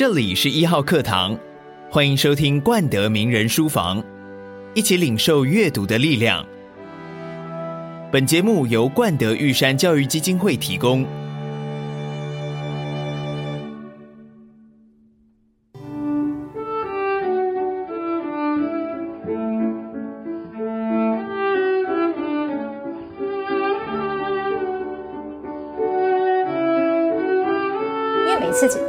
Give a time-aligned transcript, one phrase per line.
[0.00, 1.38] 这里是一号课堂，
[1.90, 4.02] 欢迎收听冠德名人书房，
[4.72, 6.42] 一起领受阅读的力量。
[8.10, 11.06] 本节目由冠德玉山教育基金会提供。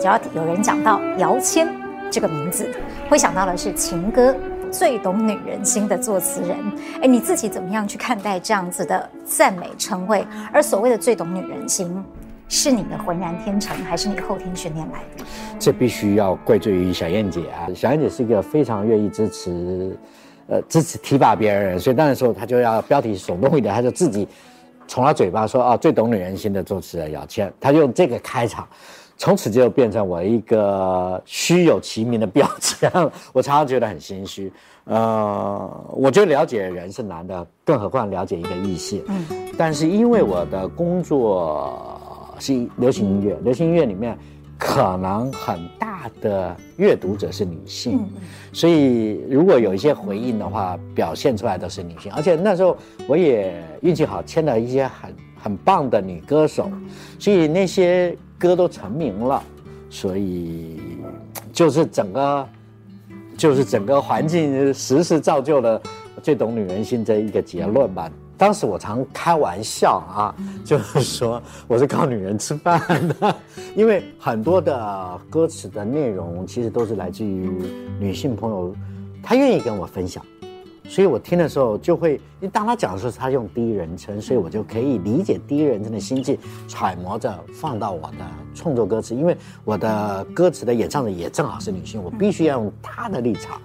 [0.02, 1.70] 只要有人讲到姚谦
[2.10, 2.68] 这个名字，
[3.08, 4.36] 会想到的是情歌
[4.72, 6.58] 最懂女人心的作词人。
[7.04, 10.26] 哎，你自己怎么样去看待这样子的赞美称谓？
[10.52, 12.04] 而所谓的最懂女人心，
[12.50, 15.24] 是你的浑然天成，还是你后天训练来的？
[15.60, 17.70] 这必须要怪罪于小燕姐啊！
[17.76, 19.96] 小燕姐是一个非常愿意支持，
[20.48, 24.28] 呃，支持提拔别人，所以那时候她就要标题耸动一点，她就自己
[24.88, 28.68] 从她嘴巴说啊，最懂女人心的作词人姚谦，她用这个开场。
[29.18, 32.92] 从此就变成我一个虚有其名的标签，
[33.32, 34.52] 我常常觉得很心虚。
[34.86, 39.04] 呃，我觉得了解人是难的，更何况了解一个异性。
[39.08, 44.18] 嗯，但是因为我的工作是流行音乐，流行音乐里面
[44.58, 48.04] 可能很大的阅读者是女性，
[48.52, 52.12] 所以如果有一些回应的话，表现出来都是女性。
[52.14, 52.76] 而且那时候
[53.08, 56.72] 我也运气好，签了一些很很棒的女歌手，
[57.20, 58.18] 所以那些。
[58.42, 59.44] 歌都成名了，
[59.88, 60.82] 所以
[61.54, 62.50] 就是整个，
[63.38, 65.80] 就是整个环境时势造就了
[66.24, 68.10] 最懂女人心这一个结论吧。
[68.40, 73.36] 当时我常开玩笑啊，就是说我是靠女人吃饭的，
[73.76, 77.52] 因为很多的歌词的内容其实都是来自于
[78.00, 78.76] 女性朋友，
[79.22, 80.26] 她愿意跟我分享。
[80.92, 89.16] 所以我听的时候就会，因为当他讲的时候，他用第一人称，所以我就可以理解第一人称的心境，揣摩着放到我的创作歌词。
[89.16, 93.62] 因为我的歌词的演唱者也正好是女性，我必须要用她的立场。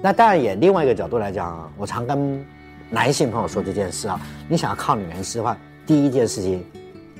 [0.00, 2.42] 那当然也另外一个角度来讲，我常跟
[2.88, 6.64] 男性朋友说这件事啊，你想要靠女人吃饭，第一件事情，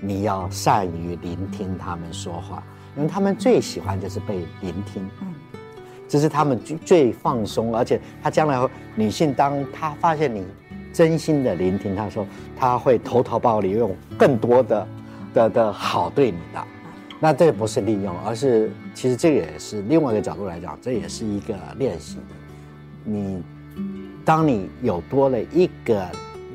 [0.00, 2.62] 你要善于聆听他们说话，
[2.96, 5.06] 因为他们最喜欢就是被聆听。
[6.14, 10.44] 这是他们最最放松，而且他将来女性，当她发现你
[10.92, 12.24] 真心的聆听，她说
[12.56, 14.86] 她会投桃报李，用更多的
[15.34, 16.64] 的的好对你的。
[17.18, 22.18] 那这不是利用，而是其实这也是另外一个角度来讲，这也是一个练习。
[23.02, 23.42] 你
[24.24, 26.08] 当你有多了一个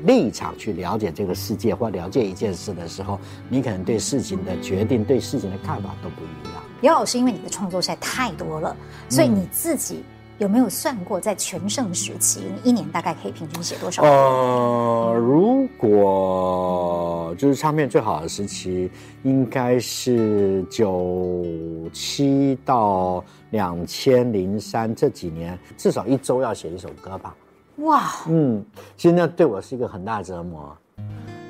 [0.04, 3.20] 立场去了解这个世界或了解一件事的时候，
[3.50, 6.59] 你可能对事情的决定、对事情的看法都不一样。
[6.82, 8.74] 姚老师，因为你的创作实在太多了，
[9.08, 10.02] 所以你自己
[10.38, 14.02] 有没有算过，在全盛时期，你一年大概可以平均写多少？
[14.02, 18.90] 呃，如果就是唱片最好的时期，
[19.22, 21.44] 应该是九
[21.92, 27.36] 七到两千零三这几年，至少一周要写一首歌吧。
[27.76, 28.64] 哇，嗯，
[28.96, 30.74] 其实那对我是一个很大的折磨，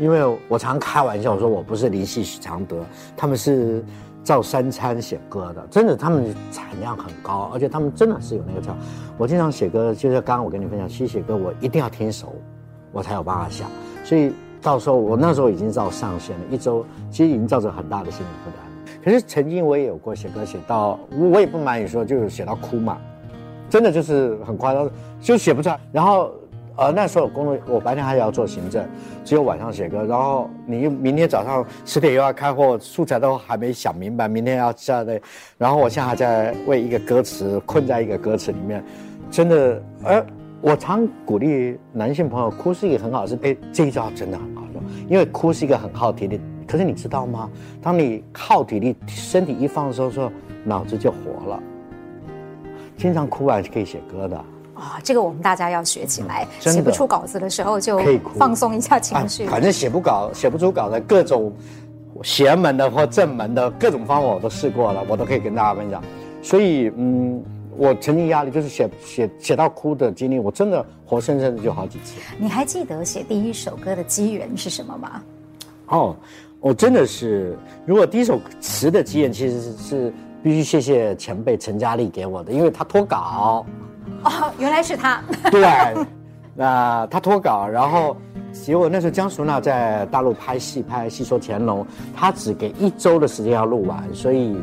[0.00, 2.84] 因为我常开玩笑说，我不是林夕、许常德，
[3.16, 3.84] 他们是。
[4.22, 8.76] 照三餐写歌的，真的，他们产量很高，而且他们真的是有那个叫。
[9.16, 12.34] 我经常写歌，就是刚刚我跟你分享，其实写歌我一定要听熟，
[12.92, 13.68] 我才有办法想。
[14.04, 19.02] 所以到时候我那时候已经照上线了，一周其实已经造成很大的心理负担。
[19.02, 20.98] 可是曾经我也有过写歌写到，
[21.32, 22.98] 我也不瞒你说，就是写到哭嘛，
[23.68, 26.30] 真的就是很夸张，就写不出来，然后。
[26.80, 28.82] 呃，那时候工作，我白天还要做行政，
[29.22, 30.06] 只有晚上写歌。
[30.06, 35.20] 然后你明天早上十点又要开会，素材都还没想明白，明天要下来。
[35.58, 38.82] 然后我现在还在为一个歌词困在一个歌词里面，
[39.30, 39.82] 真的。
[40.04, 40.24] 呃，
[40.62, 43.38] 我常鼓励男性朋友，哭是一个很好的事。
[43.42, 46.40] 哎，这一招真的很好用，因为哭是一个很耗体力。
[46.66, 47.50] 可是你知道吗？
[47.82, 50.32] 当你耗体力，身体一放松的时候，
[50.64, 51.62] 脑子就活了。
[52.96, 54.42] 经常哭完是可以写歌的。
[54.80, 56.48] 啊、哦，这个我们大家要学起来。
[56.58, 58.00] 写不出稿子的时候，就
[58.38, 59.46] 放松一下情绪。
[59.46, 61.52] 反正写不稿、写不出稿的各种
[62.22, 66.02] 邪门的或正门的各种方法我都试过了，我都可以跟大家分享。
[66.42, 67.42] 所以，嗯，
[67.76, 72.14] 我曾经压力就是写写写到哭的经历，我真的活生生的就好几次。
[72.38, 75.22] 你还记得写第一首歌的机缘是什么吗？
[75.88, 76.16] 哦，
[76.60, 83.66] 我真的是，如果第一首词的机缘，其实是，是必须谢谢前辈陈嘉丽给我的，因为他脱稿。
[84.24, 85.22] 哦，原来是他。
[85.50, 86.06] 对，
[86.54, 88.16] 那他脱稿，然后
[88.52, 91.82] 结果那时候江淑娜在大陆拍戏，拍《戏说乾隆》，
[92.14, 94.56] 他只给一周的时间要录完，所以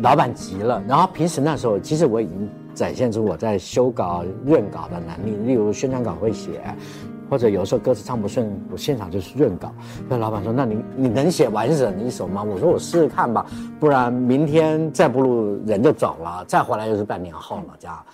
[0.00, 0.82] 老板急了。
[0.88, 6.60] 然后平时那时候，其实我已经展现出我在修稿、润稿的能力，例如宣传稿会写，
[7.28, 9.72] 或者有时候歌词唱不顺，我现场就是润稿。
[10.08, 13.44] 那老板说：“那你你能写完整一首吗？”我说：“我试试看吧，
[13.80, 18.04] 不然明天再不录人就走了，再回来又是半年后了。”这样，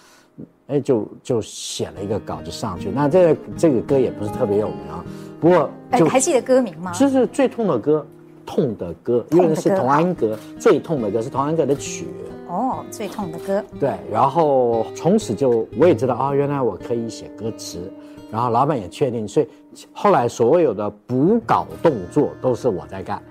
[0.69, 2.91] 哎，就就写了一个稿就上去。
[2.91, 5.05] 那这个这个歌也不是特别有名啊，
[5.41, 6.93] 不过就还记得歌名吗？
[6.93, 8.07] 就是最痛的歌，
[8.47, 12.07] 痛的歌，因为是童安格最痛的歌，是童安格的曲。
[12.49, 13.65] 哦，最痛的歌。
[13.81, 17.93] 对，然后从此就我也知道啊、哦，原来我可以写歌词。
[18.33, 19.49] 然后老板也确定，所以
[19.93, 23.23] 后来所有的补稿动作都是我在干，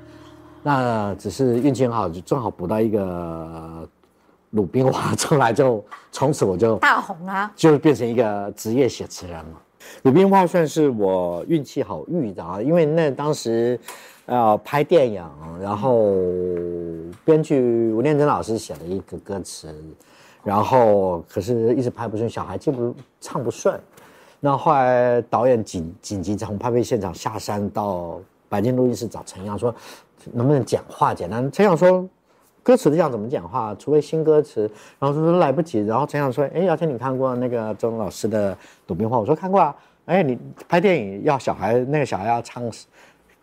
[0.61, 3.89] 那只是运气很好，就正好补到一个
[4.51, 9.61] 鲁冰花出来，就从此我就大红啊，就变成一个职业写词人了。
[10.03, 13.79] 鲁冰花算是我运气好遇到啊，因为那当时
[14.27, 15.25] 呃拍电影，
[15.59, 16.13] 然后
[17.25, 19.73] 编剧吴念真老师写了一个歌词，
[20.43, 23.81] 然后可是一直拍不顺，小孩记不唱不顺。
[24.43, 29.73] 那后来导演紧紧急从拍片现场下山到白金录音室找陈阳说，
[30.33, 31.49] 能不能讲话简单？
[31.51, 32.03] 陈阳说，
[32.63, 33.75] 歌词这样怎么讲话？
[33.75, 34.61] 除非新歌词。
[34.97, 35.85] 然后说来不及。
[35.85, 38.51] 然后陈阳说，哎，姚谦你看过那个周老师的
[38.87, 39.15] 《鲁冰花》？
[39.19, 39.75] 我说看过啊。
[40.05, 40.35] 哎，你
[40.67, 42.63] 拍电影要小孩，那个小孩要唱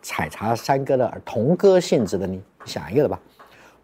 [0.01, 3.17] 采茶山歌的童歌性质的，你想一个的吧。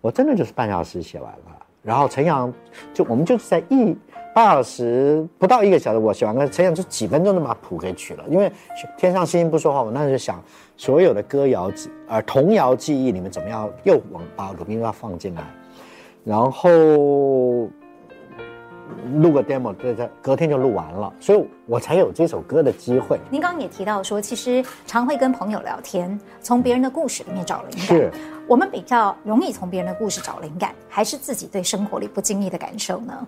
[0.02, 1.66] 我真的就是半小时写完了。
[1.82, 2.54] 然后陈阳
[2.94, 3.96] 就我们就是在一。
[4.36, 8.24] 半小时不到一个小时，我写完歌，陈阳就几分钟就把谱给取了。
[8.28, 8.52] 因为
[8.98, 10.44] 天上星星不说话，我那时候想，
[10.76, 15.44] 所有的歌谣记，呃，童谣记忆，你们怎么样又往把鲁冰花放进来，
[16.26, 16.70] 然后
[19.14, 23.18] 录个 demo，对，在隔天就录完了，所以我才有这首歌的机会。
[23.30, 27.80] 您刚刚也提到说，其实常会跟朋友聊天，从别人的故事里面找灵感。
[27.80, 28.12] 是，
[28.50, 33.26] 我们比较容易从别人的故事找灵感，还是自己对生活里不经意的感受呢？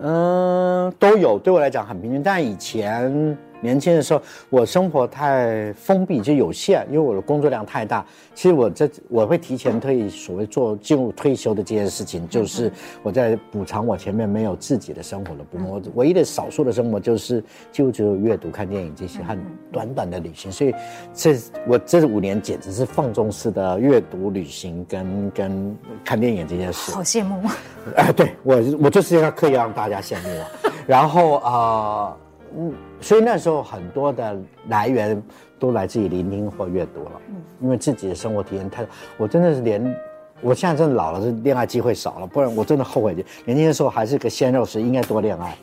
[0.00, 2.22] 嗯，都有，对我来讲很平均。
[2.22, 8.04] 但以前年轻的时候，我生活太封闭，就有限，因为我的工作量太大。
[8.34, 12.70] 其实我这我会提前退，所谓做进入退休的这件事情，就是
[13.02, 15.66] 我在补偿我前面没有自己的生活的部分。
[15.66, 19.38] 我唯一的少数的生活就是就只有阅读、看电影这些很
[19.72, 20.52] 短短的旅行。
[20.52, 20.72] 所以
[21.12, 26.92] 这我这五年简直是放纵式的阅读、旅行跟跟看电影这件事。
[26.92, 27.48] 好羡慕。
[27.96, 30.70] 哎， 对我我就是要刻意让大家羡慕我。
[30.86, 31.50] 然后啊。
[31.50, 32.16] 呃
[32.56, 34.36] 嗯，所以那时候很多的
[34.68, 35.20] 来源
[35.58, 38.86] 都来自于聆听或阅读了，嗯，因为自己的生活体验太，
[39.16, 39.94] 我真的是连，
[40.40, 43.14] 我现在真的老了，是恋爱机会少了，不然我真的后悔，
[43.44, 45.56] 年轻的时候还是个鲜肉时，应该多恋爱。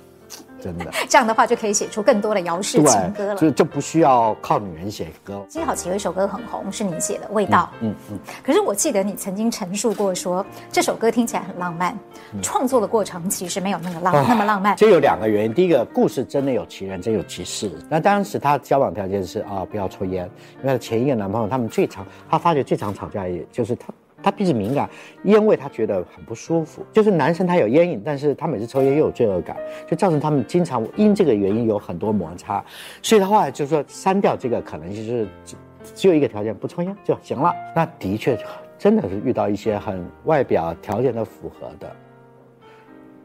[0.66, 5.46] 真的， 这样的话就可以写出更多的姚氏情歌了，就就不需要靠女人写歌。
[5.48, 7.70] 金好奇有一首歌很红，是你写的《味道》。
[7.82, 8.20] 嗯嗯，嗯。
[8.44, 11.96] 可是我记得你曾经陈述过说，这首歌听起来很浪漫，
[12.34, 14.76] 嗯、创作的过程其实没有那么浪、哦、那么浪漫。
[14.76, 17.72] 这有两个原因，第一个故事真的有其人，真有其事。
[17.88, 20.28] 那当时他交往条件是啊，不要抽烟，
[20.64, 23.94] 因为前一个男朋友他们最常，他发觉最常吵架也就是他。
[24.26, 24.90] 他鼻子敏感，
[25.26, 26.84] 烟味他觉得很不舒服。
[26.92, 29.56] 就是男生他有烟瘾，但是他每次抽烟又有罪恶感，
[29.88, 32.66] 就造成他们经常因这个原因有很多摩擦。
[33.04, 35.56] 所以他后来就说删掉这个可能性，就是只
[35.94, 37.54] 只有一个条件，不抽烟就行了。
[37.76, 38.36] 那的确
[38.80, 41.96] 真的是遇到一些很外表条件的符合的，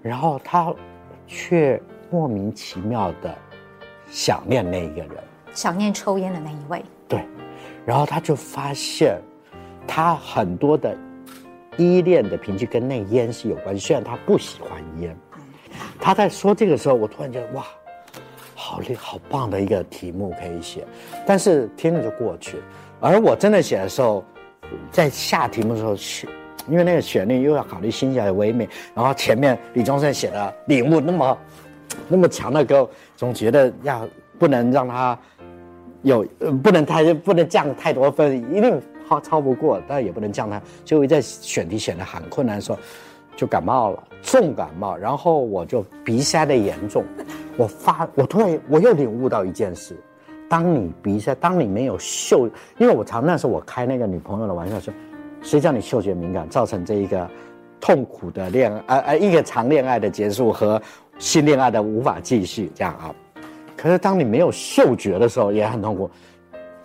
[0.02, 0.70] 然后他
[1.26, 1.80] 却
[2.10, 3.34] 莫名其妙的
[4.06, 5.14] 想念那一个人，
[5.54, 6.84] 想念抽烟的那一位。
[7.08, 7.24] 对，
[7.86, 9.18] 然后他就发现。
[9.92, 10.96] 他很多的
[11.76, 15.16] 依恋的频率跟那烟是有关系，虽然他不喜欢烟。
[15.98, 17.64] 他在说这个时候，我突然觉得哇，
[18.54, 20.86] 好厉好棒的一个题目可以写，
[21.26, 22.58] 但是听着就过去。
[23.00, 24.24] 而我真的写的时候，
[24.92, 26.28] 在下题目的时候去，
[26.68, 31.38] 因为那个旋律又要考虑新小的唯美，然后前面李宗盛写的领悟那么
[32.06, 35.18] 那么强的歌，总觉得要不能让他
[36.02, 36.24] 有，
[36.62, 38.80] 不能太不能降太多分，一定。
[39.10, 42.78] 超超不过，但也不能降他，就会在选题选的很困难的时候，
[43.36, 47.02] 就感冒了，重感冒，然后我就鼻塞的严重。
[47.56, 49.96] 我发，我突然我又领悟到一件事：
[50.48, 52.46] 当你鼻塞，当你没有嗅，
[52.78, 54.94] 因为我常那时候我开那个女朋友的玩笑说，
[55.42, 57.28] 谁叫你嗅觉敏感，造成这一个
[57.80, 60.80] 痛苦的恋，呃呃，一个长恋爱的结束和
[61.18, 63.12] 新恋爱的无法继续这样啊。
[63.76, 66.08] 可是当你没有嗅觉的时候，也很痛苦。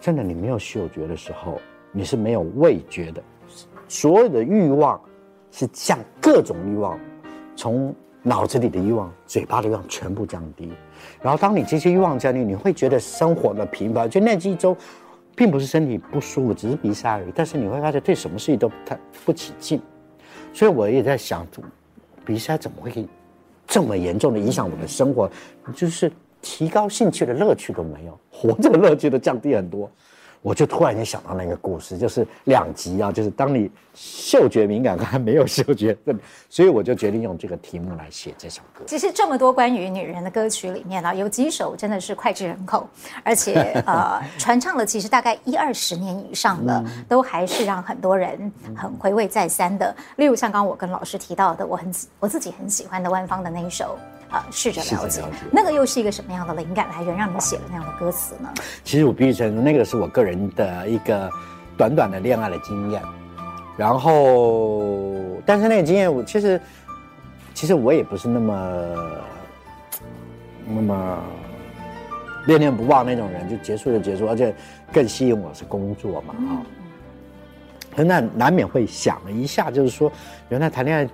[0.02, 1.62] 真的，你没有嗅觉的时候。
[1.98, 3.24] 你是没有味觉的，
[3.88, 5.00] 所有的欲望
[5.50, 7.00] 是降各种欲望，
[7.56, 10.70] 从脑子里的欲望、嘴巴的欲望全部降低。
[11.22, 14.10] 然后当你这些欲望降低，你会觉得生活的平凡。
[14.10, 14.76] 就那几周，
[15.36, 17.32] 并不是身体不舒服，只是鼻塞而已。
[17.34, 18.76] 但是你会发现对什么事情都不
[19.24, 19.82] 不起劲。
[20.52, 21.48] 所以我也在想，
[22.26, 23.08] 鼻塞怎么会
[23.66, 25.32] 这么严重的影响我的生活？
[25.74, 26.12] 就是
[26.42, 29.90] 提高兴趣的乐趣都没有，活着的乐趣都降低很多。
[30.46, 35.98] 我就突然间想到那个故事，就是两极啊，就是当你嗅觉敏感还没有嗅觉，
[36.52, 38.84] 所以我就决定用这个题目来写这首歌。
[38.86, 42.88] 其实这么多关于女人的歌曲里面呢、啊，有几首真的是脍炙人口，
[43.24, 43.56] 而且
[43.88, 49.96] 呃传唱了其实大概一二十年以上的，嗯、都还是让很多人很回味再三的。
[50.18, 53.98] 例如像刚刚我跟老师提到的，我很我自己很喜欢的万芳的那一首。
[54.30, 58.50] 啊，试着了解，那个又是一个什么样的灵感来源，让你写了那样的歌词呢？
[58.84, 61.30] 其实我必须承认，那个是我个人的一个
[61.78, 63.02] 短短的恋爱的经验。
[63.78, 64.82] 然后，
[65.46, 66.60] 但是那个经验，我其实
[67.54, 68.96] 其实我也不是那么
[70.68, 71.24] 那么
[72.48, 74.28] 恋恋不忘那种人，就结束就结束。
[74.28, 74.54] 而且
[74.92, 76.64] 更吸引我是工作嘛，啊、
[77.98, 80.12] 嗯，那难免会想了一下，就是说，
[80.50, 81.08] 原来谈恋爱。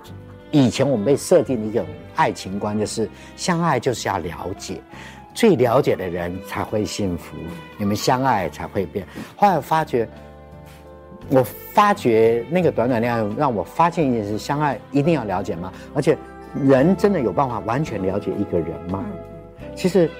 [0.54, 1.82] 以前我们被设定一个
[2.14, 4.80] 爱情观，就是相爱就是要了解，
[5.34, 7.36] 最了解的人才会幸福，
[7.78, 9.06] 你们相爱才会变。
[9.36, 10.08] 后来我发觉，
[11.28, 11.42] 我
[11.72, 15.72] 发觉那个短短恋爱让我发现一件事：相爱一定要了解吗？
[15.94, 16.16] 而且，
[16.54, 19.04] 人真的有办法完全了解一个人吗？
[19.74, 20.10] 其实，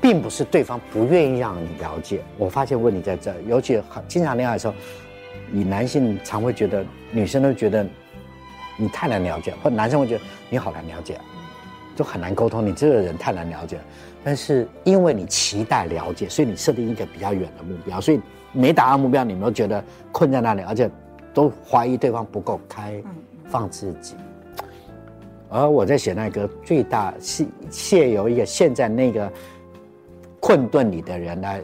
[0.00, 2.20] 并不是对方不愿意让你了解。
[2.36, 4.74] 我发现问题在这儿，尤其经常恋爱的时候，
[5.52, 7.86] 以男性常会觉得，女生都觉得。
[8.80, 11.20] 你太难了解，或者男生会觉得你好难了解，
[11.94, 12.64] 就很难沟通。
[12.64, 13.78] 你这个人太难了解，
[14.24, 18.20] 但是因为你期待了解，所以你设定一个比较远的目标，所以
[18.52, 20.90] 没达到目标，你们都觉得困在那里，而且
[21.34, 23.00] 都怀疑对方不够开
[23.44, 24.14] 放自己。
[25.50, 29.30] 而我在写那个最大是借由一个现在那个
[30.38, 31.60] 困顿里的人来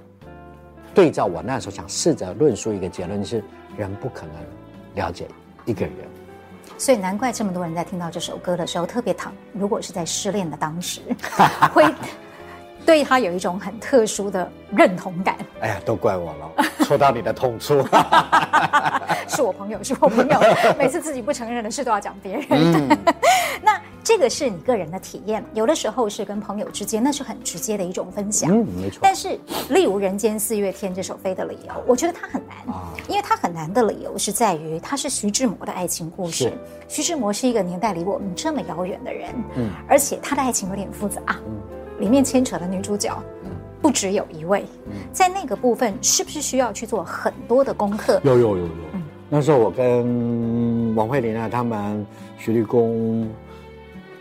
[0.93, 3.43] 对照我那时候想试着论述一个结论，是
[3.77, 4.35] 人不可能
[4.97, 5.27] 了解
[5.65, 5.95] 一个人。
[6.79, 9.33] 所以难怪这么多人在听到这首歌的时候特别疼。
[9.53, 11.01] 如果是在失恋的当时，
[11.73, 11.87] 会
[12.85, 15.37] 对他有一种很特殊的认同感。
[15.61, 17.87] 哎呀，都怪我了，戳到你的痛处。
[19.29, 20.41] 是我朋友，是我朋友，
[20.79, 22.47] 每次自己不承认的事都要讲别人。
[22.51, 22.99] 嗯、
[23.63, 23.81] 那。
[24.07, 28.49] 这个是你个人的体验，有的时候是跟朋友之间，那是很直接的一种分享。
[28.53, 29.01] 嗯，没错。
[29.03, 29.37] 但是，
[29.69, 36.53] 例如《人间四月天》这首《飞的理由》，我觉得它很难，啊、因为它很难的理由是在于它是徐志摩的爱情故事。
[36.87, 41.59] 徐志摩是一个年代离我们这么遥远的人，嗯，而且他的爱情有点复杂，嗯，
[41.99, 43.51] 里面牵扯的女主角，嗯，
[43.83, 48.21] 不只有一位，嗯，在那个部分是不是需要去做很多的功课？
[48.23, 48.73] 有有有有。
[48.93, 52.07] 嗯，那时候我跟王慧玲啊，他们
[52.39, 53.29] 徐立功。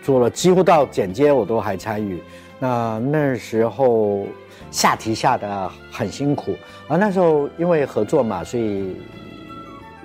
[0.05, 2.21] 做了几乎到剪接我都还参与，
[2.59, 4.27] 那那时候
[4.69, 6.55] 下题下的很辛苦，
[6.87, 8.95] 啊那时候因为合作嘛，所以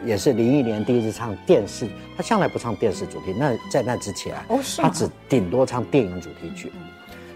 [0.03, 6.73] 也是林忆莲第一次唱电视，他向来不唱电视主题，那在那之前，哦，是，他只顶多唱电影主题曲。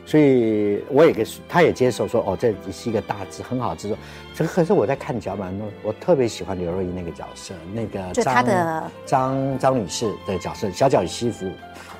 [0.06, 3.96] 所以我也给他也接受说哦，这是一个大制很好制作。
[4.34, 11.50] 这个可是我在看脚本中，我特别喜欢刘若英那个角色，那个张的张张女士的角色小脚与西服。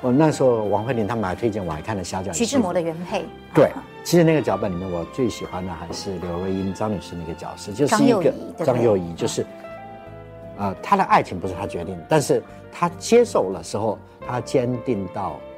[0.01, 2.31] 我那时候王慧玲他们还推荐我还看了小脚。
[2.31, 3.25] 徐志摩的原配。
[3.55, 3.71] 对，
[4.03, 8.31] 其实那个脚本里面我最喜欢的还是刘若英张女士那个角色，就是一个
[8.63, 9.41] 张幼仪，就是，
[10.57, 13.97] 啊、呃，他的爱情不是他决定，但是他接受了时候，
[14.27, 15.54] 他坚定到底。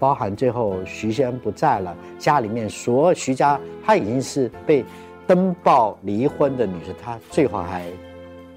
[0.00, 4.82] 包含最后徐先不在了，家里面所徐家，她已经是被
[5.26, 7.84] 登报离婚的女士，她最后还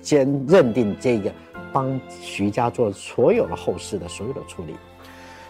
[0.01, 1.29] 坚认定这个
[1.73, 4.73] 帮徐家做所有的后事的所有的处理。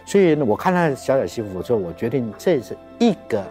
[0.03, 3.45] 所以呢，我看到小小媳妇之后，我决定这是一个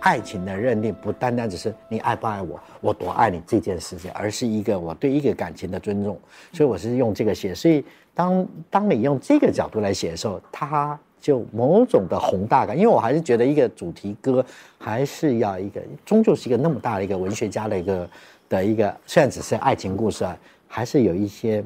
[0.00, 6.20] 爱情的认定，不单单只是你爱不爱我，我多爱你这件事情，而是一个我对一个感情的尊重。
[6.52, 7.54] 所以我是用这个写。
[7.54, 7.82] 所以
[8.14, 11.00] 当当你用这个角度来写的时候，他。
[11.20, 14.44] 就某种的宏大感，因为我还是觉得一个主题歌
[14.78, 18.10] 还是要一个，终究是一个那么大的一个文学家的一个
[18.48, 21.62] 的一个，虽然只是爱情故事啊，还是有一些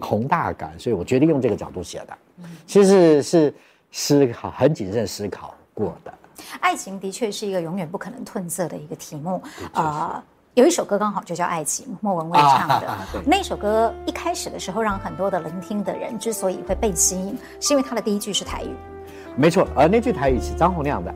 [0.00, 2.18] 宏大感，所以我决定用这个角度写的。
[2.66, 3.52] 其实是
[3.90, 6.14] 思考很谨慎思考过的。
[6.60, 10.14] 爱情的确是一个永远不可能褪色的一个题目啊。
[10.14, 10.22] 呃
[10.58, 12.88] 有一首歌刚好就叫《爱情》，莫文蔚唱的。
[12.88, 18.70] 啊、那首歌一开始的时候，让很多的聆听的人之所以会被吸引，是因为它的第一句是台语。
[19.36, 21.14] 没错，而那句台语是张洪亮的。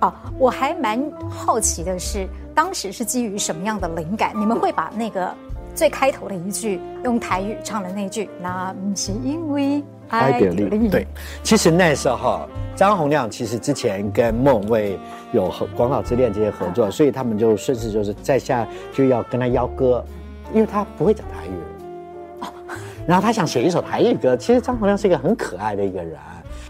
[0.00, 4.32] 哦，我还蛮好奇的是，当时是基于什么样的灵感？
[4.34, 5.30] 你们会把那个
[5.74, 9.84] 最开头的一句用台语唱的那句，那不是因为。
[10.10, 11.06] 爱点力，对，
[11.42, 14.98] 其实那时候张洪亮其实之前跟莫文蔚
[15.32, 20.04] 有和《广岛之恋》这些合作，所以他们就顺势就是在下就要跟他邀歌，
[20.52, 22.46] 因为他不会讲台语，
[23.06, 24.36] 然后他想写一首台语歌。
[24.36, 26.18] 其实张洪亮是一个很可爱的一个人，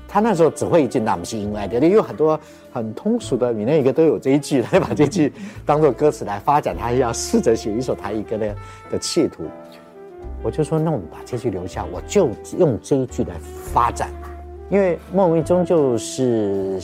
[0.06, 2.38] 他那时候只会一句“那么是因为的”，因为很多
[2.72, 5.32] 很通俗的闽南语歌都有这一句，他就把这句
[5.64, 8.54] 当做歌词来发展，他要试着写一首台语歌的
[8.90, 9.44] 的企图。
[10.42, 13.34] 我就说，那我们把这句留下，我就用这一句来
[13.72, 14.08] 发展，
[14.70, 16.80] 因为莫文蔚终究是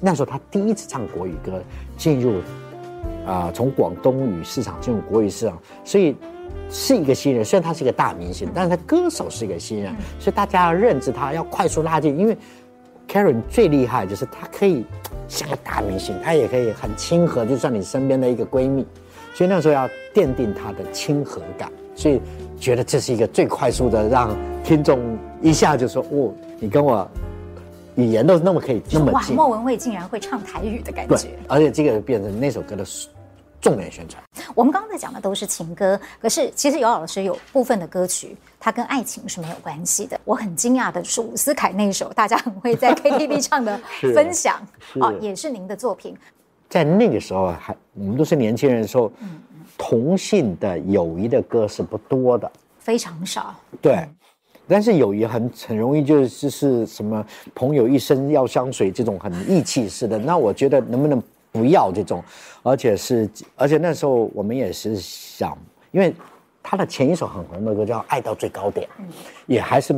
[0.00, 1.60] 那时候他第一次唱国语歌，
[1.96, 2.34] 进入
[3.26, 6.14] 啊、呃、从广东语市场进入国语市场，所以
[6.70, 7.44] 是一个新人。
[7.44, 12.16] 虽然他是一个大明星，但是他歌手是一个新人，所以大家要认知他，要快速拉近。
[12.16, 12.38] 因为
[13.08, 14.84] Karen 最厉害就是她可以
[15.26, 18.86] 像个大明星，她也可以很亲和，就算你身边的一个闺蜜。
[19.34, 22.20] 所以那时候要奠定她的亲和感，所以。
[22.58, 27.08] 觉得这是一个最快速的，让听众一下就说：“哦，你跟我
[27.94, 32.84] 语言都那么可以那么近。”哇，莫文蔚竟然会唱台语的感觉，而且这个变成那首歌的
[33.60, 34.22] 重点宣传。
[34.54, 40.18] 我们刚刚在讲的都是情歌，可是其实尤老师有部分的歌曲，它跟爱情是没有关系的。
[40.24, 43.78] 我很惊讶的是伍思凯那首大家很会在 KTV 唱的
[44.14, 44.60] 《分享》
[45.04, 46.16] 啊，也是您的作品。
[46.68, 49.12] 在那个时候还我们都是年轻人的时候。
[49.20, 49.40] 嗯
[49.78, 53.54] 同性的友谊的歌是不多的，非常少。
[53.82, 54.08] 对，
[54.66, 60.18] 但是友谊很很容易就是是什么朋友一生要相随这种很义气式的。
[60.18, 62.24] 那我觉得能不能不要这种，
[62.62, 65.56] 而且是而且那时候我们也是想，
[65.92, 66.14] 因为
[66.62, 69.06] 他的前一首很红的歌叫《爱到最高点》，嗯，
[69.46, 69.94] 也还是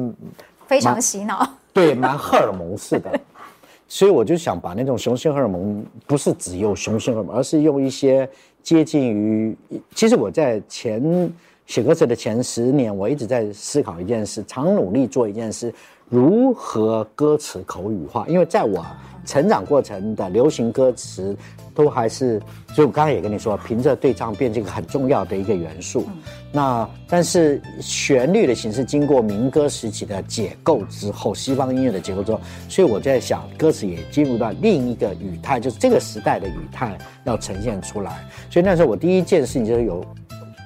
[0.67, 3.11] 非常洗脑， 对，蛮荷尔蒙似的。
[3.91, 8.29] 所以我就想把那种雄性荷尔蒙，不是只有雄性荷尔蒙，而是用一些。
[8.63, 9.57] 接近于，
[9.95, 11.33] 其实我在前
[11.67, 15.73] 写歌词的前十年，我一直在思考一件事，常努力做一件事，
[16.09, 18.27] 如何歌词口语化。
[18.29, 18.85] 因为在我
[19.25, 21.37] 成长过程的流行歌词，
[21.75, 22.41] 都还是，
[22.75, 26.07] 所以我刚才也跟你说，凭着对唱变成一个很重要的一个元素。
[26.51, 38.27] 那但是旋律的形式经过民歌时期的解构之后，西方音乐的解构之后，所以我在想，歌词也进入到另一个语态，就是这个时代的语态要呈现出来。
[38.51, 40.03] 所以那时候我第一件事情就是有，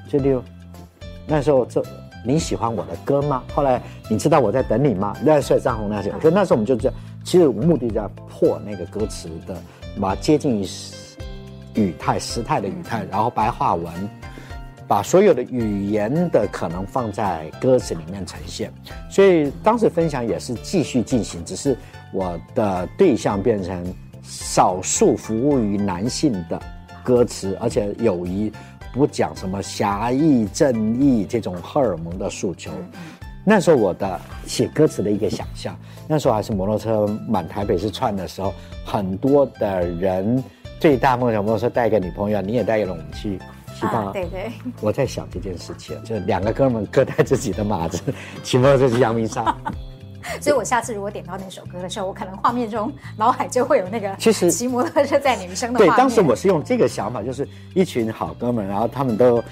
[0.08, 0.40] 就例如
[1.26, 1.84] 那时候这
[2.24, 3.42] 你喜欢我的歌吗？
[3.54, 5.16] 后来你知道我在等你吗？
[5.24, 9.56] 那帅张红那些，可那时候我们就这样，其实目的在破那个歌词的，
[10.00, 10.66] 把接近于
[11.74, 13.92] 语态时态的语态，然后白话文。
[14.88, 18.70] 把所有的语言的可能放在歌词里面呈现，
[19.08, 21.74] 所以当时分享也是继续进行，只是
[22.12, 23.82] 我的对象变成
[24.22, 26.60] 少数服务于男性的
[27.02, 28.52] 歌词，而且友谊
[28.92, 32.70] 不讲什么侠义正义这种荷尔蒙的诉求。
[33.44, 35.76] 那时候我的写歌词的一个想象，
[36.06, 40.42] 那时候还是摩托车满台北市串的时候，很多的人
[40.78, 43.38] 最大梦想摩托车带个女朋友，你也带个勇气。
[43.80, 48.00] 啊，对对，我在想这件事情，就两个哥们各带自己的马子，
[48.44, 49.44] 骑摩托车去阳明山。
[50.40, 55.94] 所以，我下次如果点到那首歌的时候，我可能画面中脑海就会有那个其实骑摩托车在女生的画面。
[55.94, 59.42] 对，当时我是用这个想法，就是一群好哥们，然后他们都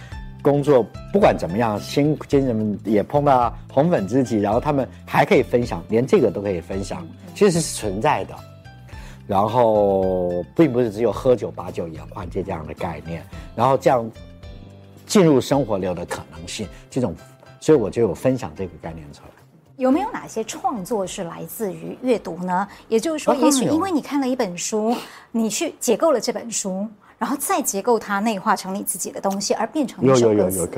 [0.43, 8.35] 工作不管怎么样，辛苦，精神也碰到红粉知己，然后他们还可以分享，连这个都可以分享，其实是存在的。
[9.27, 13.23] 然后并不是只有喝酒把酒言欢这这样的概念，
[13.55, 14.11] 然后这样
[15.07, 17.15] 进入生活流的可能性，这种，
[17.61, 19.31] 所以我就有分享这个概念出来。
[19.81, 22.69] 有没有哪些创作是来自于阅读呢？
[22.87, 24.95] 也就是说，也许因为你看了一本书，
[25.33, 30.05] 你去解构了这本书，然后再结构它，内化成你自己的东西，而变成。
[30.05, 30.69] 有有有有有。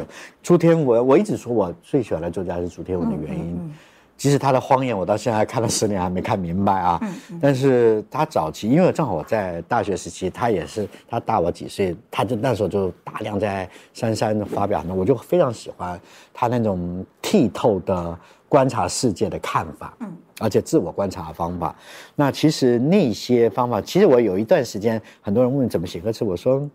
[0.41, 3.45] 朱天文，我一直说我最喜欢的作家是朱天文的原因。
[3.47, 3.75] 嗯嗯嗯
[4.15, 7.01] 其实他的荒野，我到现在看了十年还没看明白啊。
[7.41, 16.01] 但是他早期，因为正好我在大学时期，他也是他大我几岁，他就那时候就大量在杉杉发表呢，我就非常喜欢
[16.33, 18.17] 他那种剔透的
[18.53, 21.75] 观察世界的看法，嗯，而且自我观察的方法。
[22.15, 26.69] 那其实那些方法，其实我有一段时间，很多人问怎么写歌词，我说。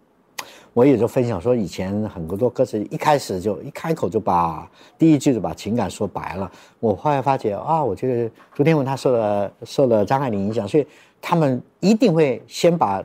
[0.74, 6.52] 我也就分享说，以前很多歌词一开始就一开口就把第一句就把情感说白了。
[6.80, 10.86] 我后来发觉啊，我觉得朱天文他受了受了张爱玲影响，所以
[11.20, 13.04] 他们一定会先把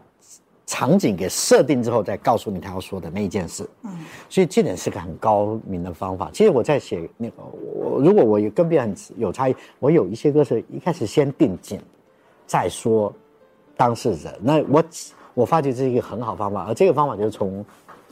[0.73, 3.69] 场景给设定之后，再告诉你他要说的那一件事。
[3.83, 3.91] 嗯，
[4.31, 6.31] 所以这点是个很高明的方法。
[6.33, 7.35] 其实我在写那个，
[7.75, 11.79] 我如果我跟别人有差异，我有一些歌是一开始先定景，
[12.47, 13.13] 再说
[13.77, 14.33] 当事人。
[14.41, 14.83] 那我。
[15.35, 17.65] 我发觉这是一个很好方法，而这个方法就是从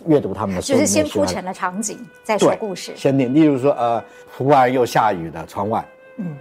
[0.07, 2.93] 阅读他们的书，就是先铺陈了场景，再说故事。
[2.97, 4.03] 先定，例如说，呃，
[4.39, 5.87] 忽然又下雨了，窗外。
[6.17, 6.35] 嗯，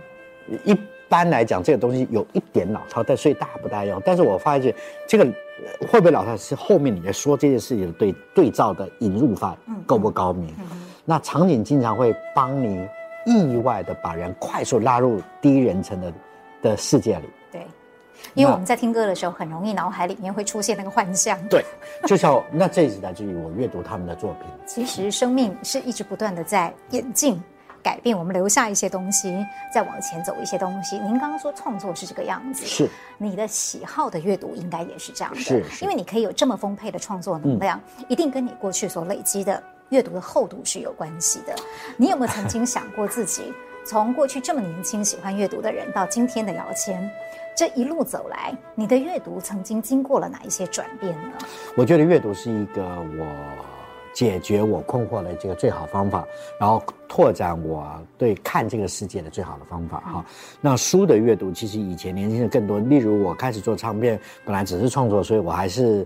[0.64, 0.74] 一
[1.10, 4.02] 般来讲，这个东西有一点老套，但所以大不大用。
[4.06, 4.74] 但是我发现
[5.08, 5.26] 这个
[5.90, 10.48] 会不会老套，是后面你在说这件事情的对对照的引入法够不高明。
[10.60, 12.88] 嗯嗯、那场景经常会帮你
[13.26, 16.14] 意外的把人快速拉入第一人称的
[16.62, 17.26] 的世界里。
[17.52, 17.66] 对，
[18.34, 21.38] 因为我们在听歌的时候，很容易脑海里面会出现那个幻象。
[21.50, 21.64] 对，
[22.06, 24.44] 就像那这一次来自于我阅读他们的作品。
[24.66, 27.42] 其实生命是一直不断的在演进。
[27.84, 30.98] 改变，我们留下一些东西，再往前走一些东西。
[31.00, 41.56] 您刚刚说创作是这个样子，是你的喜好的阅读应该也是这样的，是，是因为你可以有这么丰沛的创作能量，嗯、一定跟你过去所累积的阅读的厚度是有关系的。
[41.98, 43.54] 你有没有曾经想过自己
[43.86, 47.10] 从过去这么年轻喜欢阅读的人，到今天的姚谦，
[47.56, 51.38] 这一路走来，你的阅读曾经经过了哪一些转变呢？
[51.76, 53.79] 我觉得阅读是一个我。
[54.14, 56.26] 解决我困惑的这个最好方法，
[56.60, 60.26] 然后拓展我对看这个世界的最好的方法哈。
[60.60, 66.06] 那书的阅读其实以前年轻人更多，例如我开始做唱片，本来只是创作，所以我还是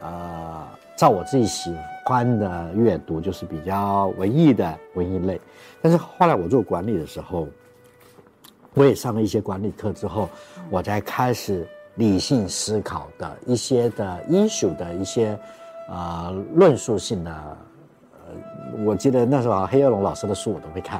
[0.00, 5.40] 呃照我自己喜欢的阅读，就是比较文艺的文艺类。
[5.80, 7.46] 但是后来我做管理的时候，
[8.74, 10.28] 我也上了一些管理课之后，
[10.70, 15.38] 我才开始理性思考的一些的 issue 的一些。
[15.86, 20.98] 啊、呃，论述性的，呃，我记得那时候黑耀龙老师的书我都会看，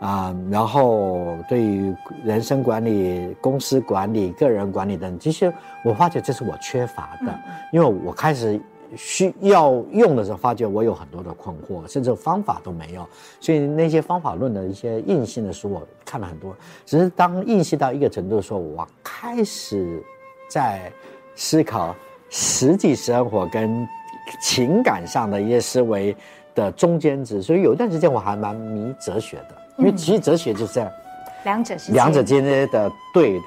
[0.00, 5.52] 啊、呃，然后对于人生管理、公司管理、个人管理等，其实
[5.84, 7.38] 我发觉这是我缺乏的，嗯、
[7.72, 8.60] 因为我开始
[8.96, 13.06] 需要用的时候，发觉我有很多的困惑，甚至方法都没有，
[13.40, 20.02] 所以那些方法论的一些硬性的书我看了很多，只是当硬性到一个程度的时候，我开始
[20.50, 20.90] 在
[21.36, 21.94] 思考
[22.30, 23.86] 实际生活跟。
[24.40, 26.16] 情感上的一些思维
[26.54, 30.90] 的中间值，所以有一段时间我还蛮迷哲学的，因为其实哲学就是这样，
[31.44, 33.40] 两者是两者之间的对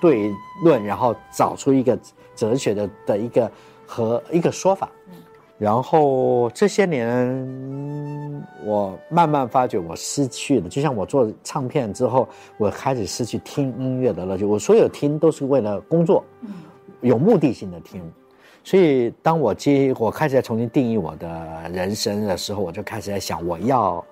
[0.00, 0.32] 对
[0.64, 1.98] 论，然后找出一个
[2.34, 3.50] 哲学的的一个
[3.86, 4.88] 和一个说法。
[5.58, 14.44] 然后这些年，我慢慢发觉我失去了，就像我做唱片之后，我开始失去听音乐的乐趣。
[14.44, 16.24] 我所有听都是为了工作，
[17.00, 18.02] 有目的性的听。
[18.64, 24.04] 所以，当我接我开始在重新定义我的人生的时候，我就开始在想，我要，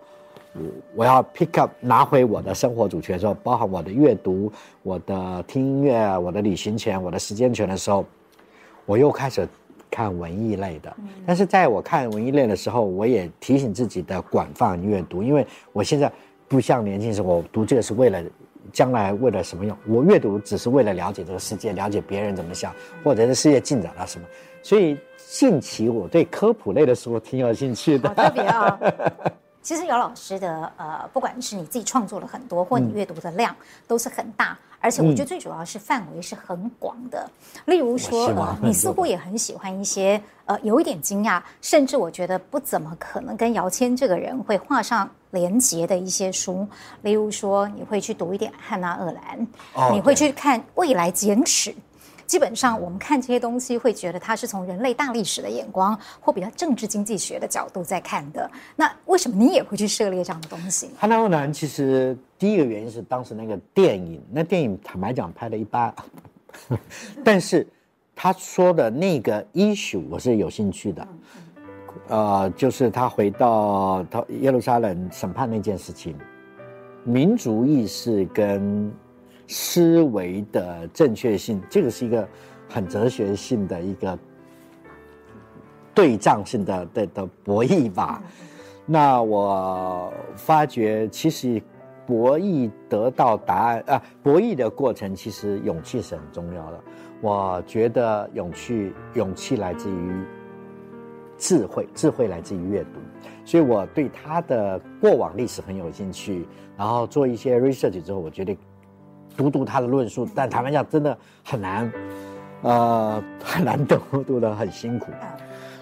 [0.52, 0.60] 我
[0.96, 8.04] 我要 pick up 拿回我的生活主权的时候，包含我的阅读、我的听音乐、我的旅行权、我的时间权的时候，
[8.86, 9.48] 我又开始
[9.88, 10.92] 看文艺类的。
[11.24, 16.10] 但是在我看文艺类的时候，我也提醒自己的广泛阅读，因为我现在
[16.48, 18.20] 不像年轻时候，我读这个是为了。
[18.72, 19.76] 将来为了什么用？
[19.86, 24.26] 我阅读只是为了了解这个世界，了解别人怎么想，或者是世界进展了什么。
[24.62, 28.08] 所以近期我对科普类的书挺有兴趣的。
[28.08, 29.32] 好特别啊、哦！
[29.62, 33.54] 其实姚老师的呃，不管是你自己创作了很多，或你阅读的量
[33.86, 34.56] 都是很大。
[34.82, 37.30] 而且我觉得最主要是范围是很广的，
[37.66, 46.66] 例如说，呃，你似乎也很喜欢一些，呃，有一点惊讶，甚至我觉得不怎么可能跟姚谦这个人会画上连结的一些书，
[47.02, 49.46] 例如说，你会去读一点汉娜·鄂兰，
[49.92, 51.70] 你会去看《未来简史》。
[52.26, 58.48] 基本上，我们看这些东西，会觉得它是从人类大历史的眼光，或比较政治经济学的角度在看的。
[58.76, 60.88] 那为什么你也会去涉猎这样的东西？
[60.96, 65.92] 汉娜·鄂兰其实第一个原因是当时那个电影，那电影坦白讲拍的一般，
[67.24, 67.66] 但是
[68.14, 71.08] 他说的那个 issue 我是有兴趣的，
[72.08, 76.16] 呃，就是他回到他耶路撒冷审判那件事情，
[77.04, 78.92] 民族意识跟。
[79.52, 82.28] 思维的正确性，这个是一个
[82.68, 84.16] 很哲学性的一个
[85.92, 88.22] 对仗性的的的博弈吧。
[88.86, 91.60] 那我发觉，其实
[92.06, 96.80] 博弈得到答案啊，博弈的过程其实勇气是很重要的。
[97.20, 100.24] 我觉得勇气，勇气来自于
[101.40, 103.00] 智慧，智慧来自于阅读。
[103.44, 108.56] 所以我对他的过往历史很有兴趣，然后做一些 research 之后，我决定。
[109.36, 111.90] 读读他的论述，但坦白讲真的很难，
[112.62, 115.10] 呃，很难读，读的很辛苦。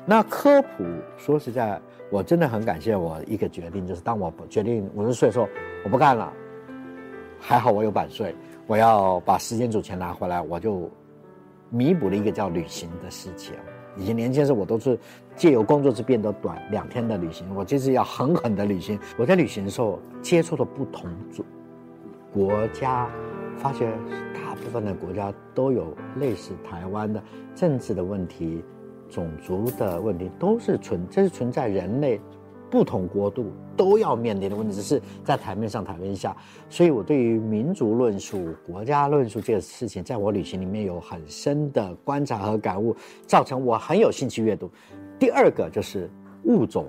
[0.04, 0.84] 那科普，
[1.16, 5.48] 说实在，我真的很感谢我一个决定，就是当我决定五十岁的时候，
[5.82, 6.30] 我不干了，
[7.40, 10.88] 还好我有版税，我要把时间主权拿回来，我就
[11.70, 13.54] 弥补了一个叫旅行的事情。
[13.98, 14.98] 以前年轻时候，我都是
[15.36, 18.98] 借由工作之变得短两天的旅行，我就是要狠狠的旅行。
[19.18, 21.10] 我在旅行的时候接触了不同
[22.32, 23.10] 国家。
[23.60, 23.90] 发觉
[24.32, 27.20] 大部分的国家都有类似台湾的
[27.56, 28.62] 政治的问题、
[29.10, 32.20] 种族的问题，都是存，这是存在人类
[32.70, 36.36] 不同国度都要面临的问题，只是在台面上、台面下。
[36.68, 42.94] 所以我对于民族论述、国家论述这个事情，在我旅行里面有很深的观察和感悟，
[43.26, 44.70] 造成我很有兴趣阅读。
[45.18, 46.10] 第二个就是
[46.44, 46.86] 物种、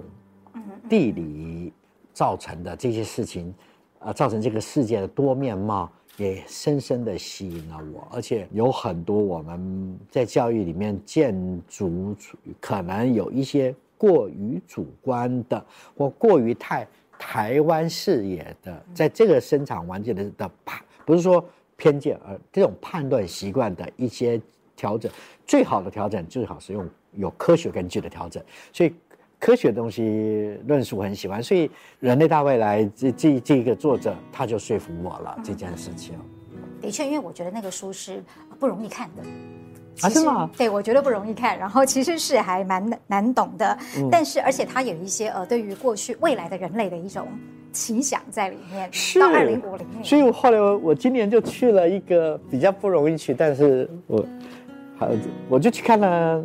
[0.89, 1.73] 地理
[2.13, 3.53] 造成的这些事情，
[3.99, 5.89] 啊，造成这个世界的多面貌。
[6.17, 11.33] 也深深的吸引了我，而且有很多我们在教育里面建
[11.65, 12.13] 筑
[12.59, 15.63] 可能有一些过于主观的
[15.95, 16.87] 或过于太
[17.19, 21.43] 台湾视野的，在这个生产环境的的判，不是说
[21.75, 24.41] 偏见，而这种判断习惯的一些
[24.75, 25.11] 调整，
[25.45, 28.41] 最好的调整最好是用有科学根据的调整，
[28.73, 28.91] 所以。
[29.41, 31.65] 科学的东西论述我很喜欢，所以
[32.01, 36.13] 《人类大未来》这这这个作者他就说服我了这件事情。
[36.81, 38.21] 的确，因为我觉得那个书是
[38.59, 39.23] 不容易看的。
[40.01, 40.49] 啊，是吗？
[40.57, 43.77] 对，我觉得不容易看，然后其实是还蛮难懂的。
[43.97, 47.27] 嗯、但是，而且它有一些呃，对于过去未来的人类的一种
[47.71, 48.87] 奇想在里面。
[48.91, 49.19] 是。
[49.19, 50.03] 到二零五零年。
[50.03, 54.25] 所以我后来我我今年就去了一个比较不容易去，但是我，
[54.97, 55.07] 好，
[55.47, 56.43] 我就去看了。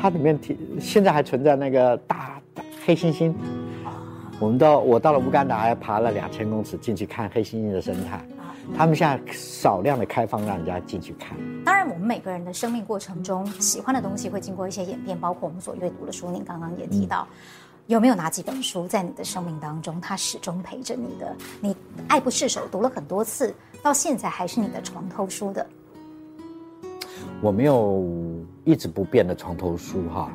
[0.00, 3.34] 它里面提现在还存在那个大，大黑猩猩，
[4.38, 8.24] 我们到我到了乌干达还爬了两千公尺进去看黑猩猩的生态，
[8.76, 11.36] 他们现在少量的开放让人家进去看。
[11.64, 16.30] 当然，我们每个人的生命过程中喜欢的东西会经过一些演变，包括我们所阅读的书。
[16.30, 17.28] 您刚刚也提到，
[17.86, 21.36] 有没有哪几本书在你的生命当中，它始终陪着你的？
[21.60, 21.76] 你
[22.08, 25.64] 爱不释手，读了很多次，到现在还是你的床头书的？
[27.40, 28.04] 我没有
[28.64, 30.32] 一直不变的床头书哈，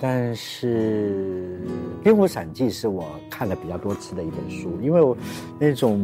[0.00, 1.60] 但是
[2.02, 5.16] 《冰火闪记》是我看了比较多次的一本书，因为我
[5.58, 6.00] 那种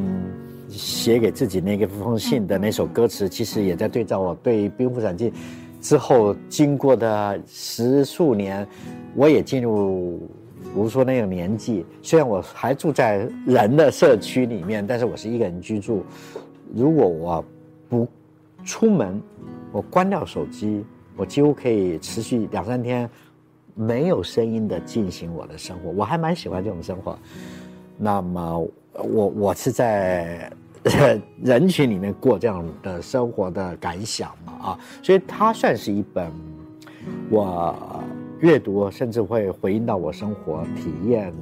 [0.70, 5.30] 写给自己那个封信的那首歌词，其实也在对照我对《兵符闪记》
[5.80, 8.66] 之后经过的十数年，
[9.14, 10.18] 我也进入，
[10.62, 16.04] 比如说那个年纪，虽然我还住在人的社区里面，但是我是一个人居住，
[16.74, 17.44] 如果我
[17.88, 18.06] 不
[18.64, 19.20] 出门。
[19.72, 20.84] 我关掉手机，
[21.16, 23.08] 我几乎可以持续两三天
[23.76, 25.90] 没有声音的进行我的生活。
[25.90, 27.16] 我还蛮喜欢这种生活。
[27.96, 30.50] 那么我我是在
[31.42, 36.32] 人群里面过这样的生活的感想嘛啊，所以它算是一本
[37.30, 38.02] 我
[38.40, 41.32] 阅读甚至会回应到我生活体验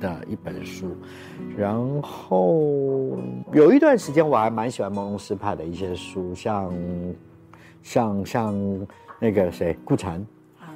[0.00, 0.96] 的一本书。
[1.56, 3.18] 然后
[3.52, 6.72] 有一段时间我还蛮喜欢朦胧诗派的一些书，像。
[7.84, 8.86] 像像
[9.18, 10.24] 那个谁顾城，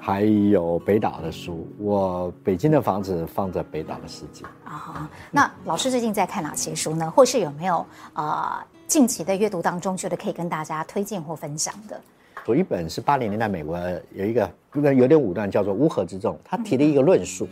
[0.01, 5.11] 还有北岛的书，我北京的房子放在北岛的世界啊。
[5.31, 7.11] 那老师最近在看哪些书呢？
[7.11, 12.01] 或是有没有啊、呃、近期的阅读当中觉得可以跟大家推荐或分享的？
[12.47, 13.77] 有一本是八零年代美国
[14.15, 14.49] 有一个
[14.95, 17.49] 有点武断，叫做《乌合之众》，他提了一个论述，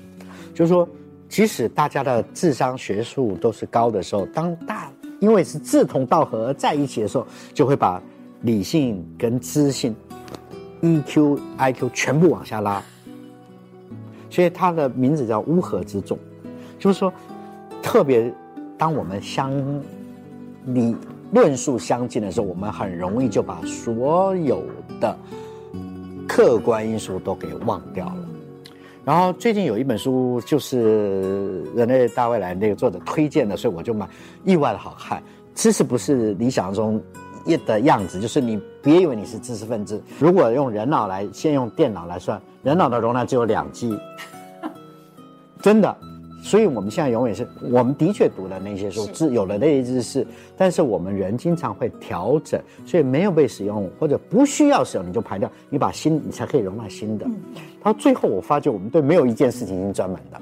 [0.54, 0.88] 就是说，
[1.28, 8.00] 即使大家的智商学术都是高的时候，当大因为是志同道合而在一起的时候，就会把。
[8.42, 9.96] 理性跟知性
[10.84, 12.82] ，EQ、IQ 全部往下拉，
[14.28, 16.18] 所以它的名字叫乌合之众，
[16.78, 17.10] 就是说，
[17.82, 18.30] 特别
[18.76, 19.50] 当我们相
[20.66, 20.94] 理
[21.32, 24.62] 论述相近的时候，我们很容易就把所有
[25.00, 25.16] 的
[26.28, 28.28] 客观因素都给忘掉了。
[29.04, 34.08] 然后最近有一本书，就是《人类大未来》那个作者推荐的，所以我就买，
[34.44, 35.22] 意外的好看，
[35.54, 37.00] 知识不是理想中。
[37.44, 40.02] 一的样子，就是你别以为你是知识分子。
[40.18, 43.98] 如果用人脑来，先用电脑来算，人脑的容量只有两 G，
[45.60, 45.96] 真的。
[46.42, 50.26] 所以我们现在永远是，我们的确读了那些书，知有了那些知识，
[50.58, 57.26] 但是我们人经常会调整，所以没有被使用或者不需要使用，你就排掉，你把新你才可以容纳新的。
[57.82, 60.38] 到最后，我发觉我们对没有一件事情是专门的。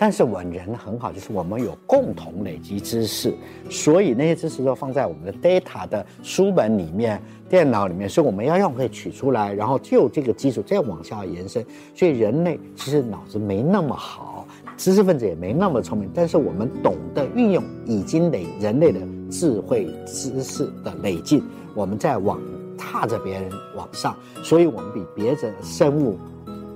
[0.00, 3.34] 但是我人很好，就是我们有共同累积知识，
[3.68, 11.66] 所以那些知识都放在我们的 data 的书本里面、电脑里面，所以我们要用可以取出来，然后就这个基础再往下延伸。
[11.96, 21.42] 所以人类其实脑子没那么好，知识分子也没那么聪明，但是我们懂得运用已经累人类的智慧知识的累进，
[21.74, 22.40] 我们在往
[22.78, 26.16] 踏着别人往上，所以我们比别的生物。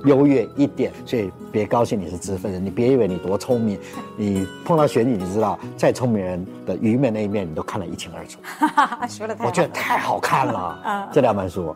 [0.04, 3.78] 优越一点，所以别高兴你是知识分子，你别以为你多聪明，
[4.16, 8.38] 你碰到选举，你知道再聪明人的愚昧那一面，你都看得一清二楚。
[9.08, 11.08] 说得太好了，我觉得太好看了。
[11.14, 11.74] 这两本书，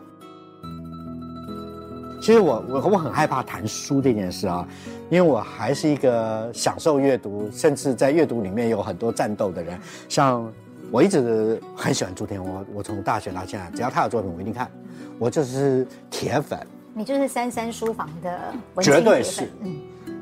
[2.21, 4.67] 其实我我我很害怕谈书这件事啊，
[5.09, 9.79] 因为我还是一个享受阅读，甚至在阅读里面有很多战斗的人。
[10.09, 10.51] 像
[10.91, 14.69] 我一直很喜欢朱天我，我从大学到现在，只要他有作品，我一定看，
[15.17, 16.59] 我就是铁粉。
[16.97, 19.75] 你就是三三书房的文绝对是，嗯。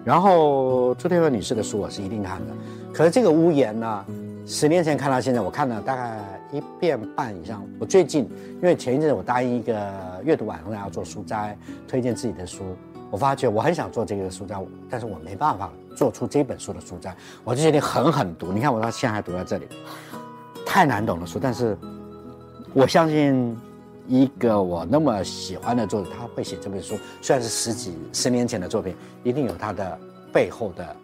[0.04, 2.54] 然后朱天文女士的书我是一定看的，
[2.94, 4.06] 可是这个屋檐呢，
[4.46, 6.20] 十年前看到现在，我看了大概
[6.52, 7.66] 一遍半以上。
[7.80, 8.30] 我最近
[8.62, 9.90] 因为前一阵子我答应一个
[10.26, 11.58] 阅读晚会要做书斋，
[11.88, 12.76] 推荐自己的书，
[13.10, 18.52] 我发觉我很想做这个书斋，但是我没办法做出这本书的书斋，我就决定狠狠读。
[18.52, 19.66] 你看我到现在还读在这里，
[20.66, 21.78] 太难懂的书，但是
[22.74, 23.58] 我相信
[24.08, 29.98] 一个我那么喜欢的作者，他会写这本书，虽然是十几十年前的作品，一定有他的
[30.32, 30.96] 背后的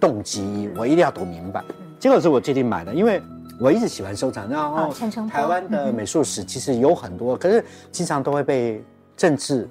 [0.00, 1.62] 动机，我一定要读明白。
[2.00, 3.22] 这个是我最近买的，因为
[3.60, 4.48] 我一直喜欢收藏。
[4.48, 4.92] 然后
[5.30, 8.82] 台湾的美术史其实有很多，可是经常都会被
[9.16, 9.68] 政治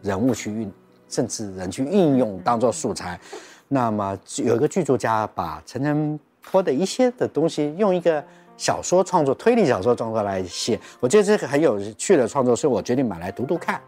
[0.00, 0.72] 人物去运，
[1.08, 3.20] 政治人去运用当做素材。
[3.68, 6.18] 那么有一个剧作家把陈澄
[6.50, 8.24] 波的一些的东西用一个
[8.56, 13.80] 小说创作、推理小说创作来写，我觉得这个很有趣的创作，所以我决定买来读读看。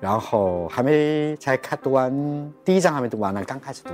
[0.00, 2.10] 然后还没才看读完
[2.64, 3.90] 第一章还没读完呢，刚开始读，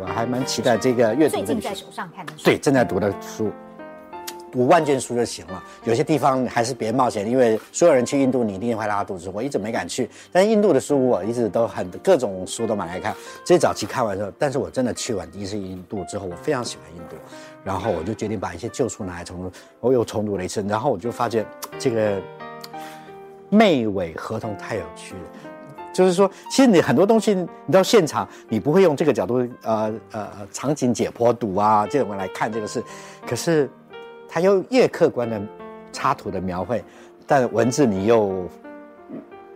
[0.00, 1.36] 我还蛮期待这个阅读。
[1.36, 2.42] 最近在手上看的书。
[2.42, 3.52] 对，正在读的书，
[4.50, 5.62] 读万卷书就行了。
[5.84, 9.30] 有些地方还是别冒险，因为所有人去印度，你一定会拉肚子。
[9.32, 13.14] 我一直没敢去，但是印度的书我一直都很各种书都买来看。
[13.44, 17.14] 最早期看完之后，但是我真的去完第一次印度之后，我非常喜欢印度，
[17.64, 19.50] 然后我就决定把一些旧书拿来重读，
[19.80, 21.44] 我又重读了一次，然后我就发现
[21.78, 22.20] 这个。
[23.50, 25.20] 媚尾合同太有趣了，
[25.92, 32.82] 就是说，其实你很多东西，你到现场，你不会用这个角度，呃呃，场景解剖读啊这种来看这个事，
[33.24, 33.70] 可是，
[34.28, 35.40] 它又越客观的
[35.92, 36.82] 插图的描绘，
[37.28, 38.48] 但文字你又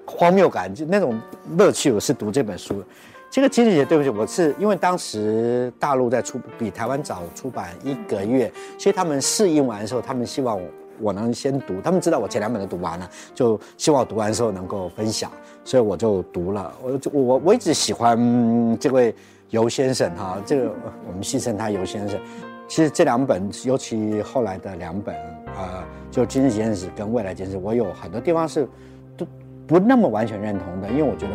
[0.07, 1.21] 荒谬感，就那种
[1.57, 2.85] 乐趣，我是读这本书。
[3.31, 10.59] 这个金姐姐，对不起，我是因为当时大陆在出，比台湾早出版一个月，所以他们试印完的时候，他们希望
[11.01, 11.13] 我。
[11.13, 15.31] 能先读，他们知道我前两本都读完了，就希望我读完之后能够分享，
[15.65, 16.75] 所以我就读了。
[16.83, 19.15] 我我我一直喜欢这位
[19.51, 20.75] 游先生哈，这个
[21.07, 22.19] 我们戏称他游先生。
[22.67, 25.15] 其实这两本，尤其后来的两本，
[25.57, 28.69] 呃，就《今日简史》跟《未来简史》，我有很多地方是
[29.17, 29.25] 都
[29.69, 31.33] 不那么完全认同的，因为我觉得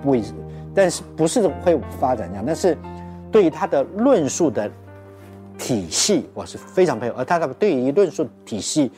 [0.00, 0.22] 不会，
[0.78, 2.78] 但是不是会发展这样，但是
[3.32, 4.70] 对于他的论述的。
[5.58, 8.92] 体系我是非常佩服，而他的对于论述体系，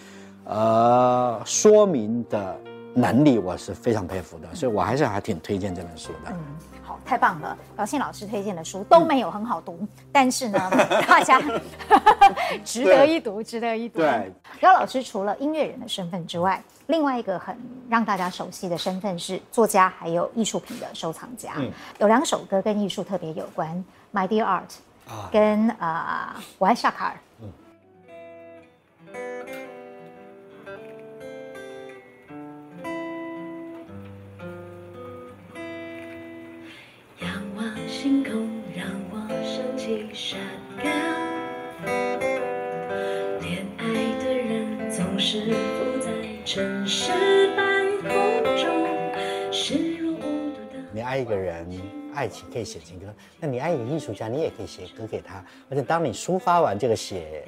[0.45, 2.55] 呃，说明的
[2.95, 6.31] 能力我是非常佩服的，所以我还是还挺推荐这本书的。
[6.31, 6.39] 嗯，
[6.83, 7.57] 好，太棒了！
[7.77, 10.59] 高信老师推荐的书都没有很好读，嗯、但是呢，
[11.07, 11.41] 大家
[12.65, 14.01] 值得一读，值得一读。
[14.01, 17.57] 对，高老师除了音乐人的身份之外，另外一个很
[17.89, 21.53] 让大家熟悉的身份是作家，还有艺术品的收藏家。
[21.57, 23.85] 嗯，有两首歌跟艺术特别有关，
[24.19, 24.63] 《My Dear Art》。
[25.33, 27.17] 跟啊、呃，我爱夏卡尔。
[43.41, 43.85] 恋爱
[44.23, 46.13] 的人总是浮在
[46.45, 47.11] 城市
[47.57, 48.87] 半空中，
[49.51, 50.79] 视若无睹的。
[50.93, 51.67] 你爱一个人。
[52.13, 53.07] 爱情可以写情歌，
[53.39, 55.45] 那你爱一个艺术家，你也可以写歌给他。
[55.71, 57.45] 而且当你抒发完这个写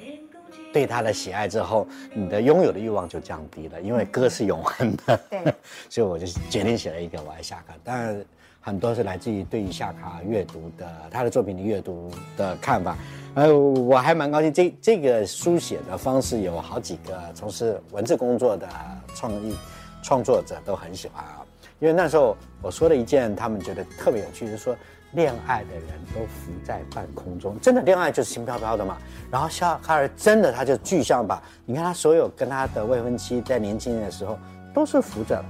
[0.71, 5.17] 对他的喜爱之后，你的拥有的欲望就降低了，因为歌是永恒的。
[5.29, 5.53] 对，
[5.89, 8.25] 所以我就决定写了一个《我爱夏卡》，当然
[8.65, 12.97] 很多是来自于对于夏卡阅读的他的作品的阅读的看法。
[13.35, 18.69] 呃，我还蛮高兴，这这个书写的方式有好几个从事文字工作的
[19.13, 19.53] 创意
[20.01, 21.43] 创作者都很喜欢啊。
[21.79, 24.73] 因为那时候我说了一件他们觉得特别有趣，就是说
[25.11, 28.97] 恋爱的人都浮在半空中，真的恋爱就是轻飘飘的嘛。
[29.29, 34.39] 然后夏卡尔真的他就具象吧，你看他所有跟他的未婚妻在年轻的时候
[34.73, 35.43] 都是浮着，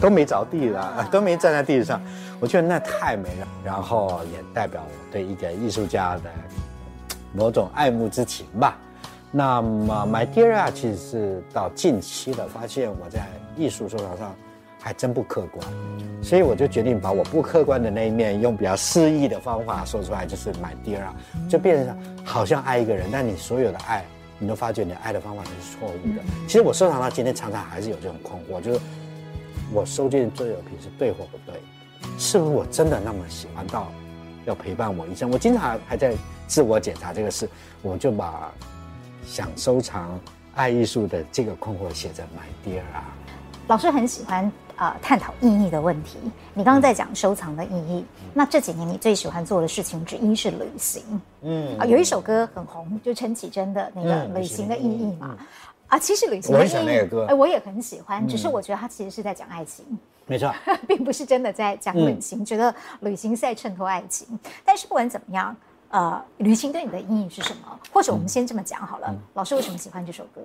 [0.00, 2.00] 都没着地了， 都没站在地上。
[2.40, 6.30] 我觉得那太美了，然后也代表我对一个艺术家的
[7.32, 8.76] 某种爱慕之情吧。
[9.30, 13.20] 那么 My Dear 啊，其实是到近期的，发现我在
[13.56, 14.34] 艺术收藏上。
[14.80, 15.66] 还真不客观，
[16.22, 21.14] 所以我就决定把我不客观的那一面，用比较诗意的方法说出来，就是 My dear 啊，
[21.50, 24.04] 就变成好像爱一个人，但你所有的爱，
[24.38, 26.22] 你都发觉你爱的方法都是错误的。
[26.46, 28.80] 其实我收藏到今天，常常还是有这种困惑，就是
[29.72, 31.60] 我收件作品是对或不对？
[32.18, 33.88] 是不是我真的那么喜欢到
[34.44, 35.30] 要陪伴我一生？
[35.30, 36.14] 我经常还在
[36.46, 37.48] 自我检查这个事，
[37.82, 38.52] 我就把
[39.24, 40.18] 想收藏
[40.54, 43.04] 爱艺术的这个困惑写在 My dear 啊。
[43.66, 44.50] 老师很喜欢。
[44.78, 46.18] 啊、呃，探讨意义的问题。
[46.54, 51.02] 你刚刚在讲收藏的意义，嗯、那这几年你最喜欢做的事情之一是旅行。
[51.42, 55.36] 嗯啊，有一首歌很红，就陈绮贞的那个《旅行的意义》嘛。
[55.36, 55.46] 嗯、
[55.88, 58.26] 啊，其实旅行的意义，我很喜欢那个歌，哎，我也很喜欢。
[58.26, 59.84] 只是我觉得他其实是在讲爱情，
[60.26, 60.52] 没错，
[60.86, 62.40] 并不是真的在讲旅行。
[62.40, 64.26] 嗯、觉得旅行是在衬托爱情。
[64.64, 65.56] 但是不管怎么样，
[65.90, 67.80] 呃，旅行对你的意义是什么？
[67.92, 69.08] 或者我们先这么讲好了。
[69.10, 70.42] 嗯、老师为什么喜欢这首歌？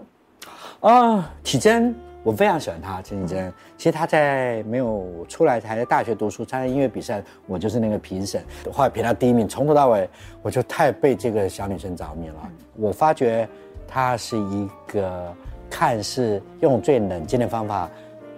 [0.87, 1.93] 啊，启真。
[2.23, 3.53] 我非常喜欢她，陈綺贞。
[3.77, 8.41] 其实她在没有出来，还在大学读书，参加音乐比赛，我就是那个评审，
[8.71, 9.45] 后来评到第一名。
[9.45, 10.09] 从头到尾，
[10.41, 12.35] 我就太被这个小女生着迷了。
[12.77, 13.45] 我发觉
[13.93, 15.31] 她是一个
[15.69, 17.87] 看似用最冷静的方法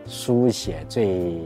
[0.05, 1.39] 书写最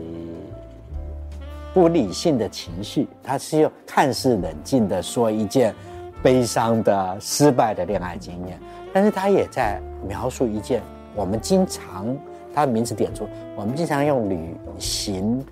[1.76, 5.76] 不理性的情绪，他是用看似冷静的说一件
[6.24, 8.60] 悲伤的失败的恋爱经验，
[8.91, 10.82] 但是他也在描述一件
[11.16, 12.18] 我们经常，
[12.51, 15.45] 他的名字点出，我们经常用旅行，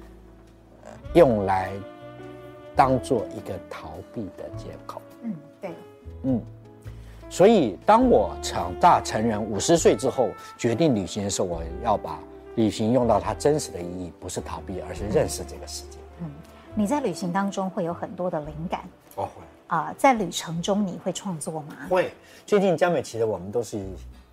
[1.13, 1.69] 用来
[2.75, 4.99] 当做一个逃避的借口。
[5.21, 5.31] 嗯，
[5.61, 5.71] 对，
[6.23, 6.41] 嗯。
[7.29, 12.19] 所以，当我长大成人五十岁之后，决定旅行的时候，我要把
[12.55, 15.97] 旅行用到它真实的意义，不是逃避，而是认识这个世界。
[16.21, 16.31] 嗯，
[16.73, 18.81] 你在旅行当中会有很多的灵感。
[19.15, 21.75] 哦，会啊，在旅程中你会创作吗？
[21.89, 22.13] 会。
[22.45, 23.77] 最近江美琪的我们都是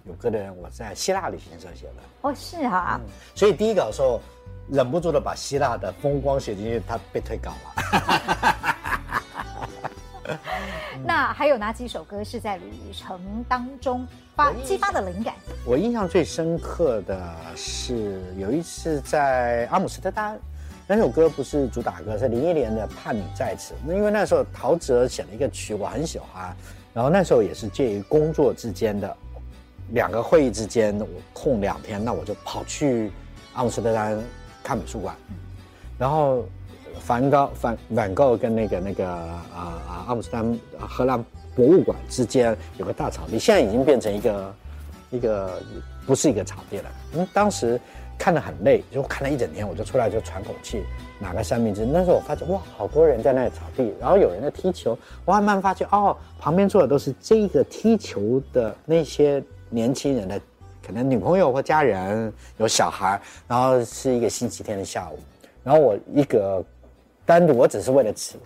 [0.05, 2.03] 有歌的人，我在希腊旅行社写的。
[2.23, 3.01] 哦，是啊。
[3.03, 4.21] 嗯，所以第一稿的时候，
[4.71, 8.74] 忍不住的把希腊的风光写进去，他被退稿了。
[11.05, 15.35] 那还有哪几首歌是在旅程当中发激发的灵感？
[15.67, 20.39] 我印象最深刻的是有一次在阿姆斯特丹，
[20.87, 23.75] 那首歌不是主打歌，是零一年的《盼你在此》。
[23.85, 26.57] 那因为那时候陶喆写了一个曲，我很喜欢。
[26.93, 29.17] 然后那时候也是介于工作之间的
[29.91, 33.11] 两个会议之间，我空两天，那我就跑去
[33.53, 34.19] 阿姆斯特丹
[34.63, 35.15] 看美术馆，
[35.99, 36.45] 然后。
[37.01, 41.23] 梵高、梵梵高跟那个那个啊啊阿姆斯丹荷兰
[41.55, 44.55] 博物馆之间有个大草地，现在已经变成一个
[45.11, 45.61] 一个
[46.07, 46.91] 不是一个草地了。
[47.15, 47.81] 嗯，当时
[48.19, 50.83] 看得很累，就看了一整天，我就出来就喘口气，
[51.19, 51.85] 拿个三明治。
[51.87, 54.99] 那时候我发现哇，好多人在那个草地，然后有人在踢球。
[55.25, 60.41] 我慢慢发现哦，旁边坐的都是这个踢球的那些年轻人的
[60.85, 65.19] 可能女朋友或家人，有小孩，然后是一个星期天的下午，
[65.63, 66.65] 然后我一个。
[67.27, 68.37] 单独，我只是为了吃，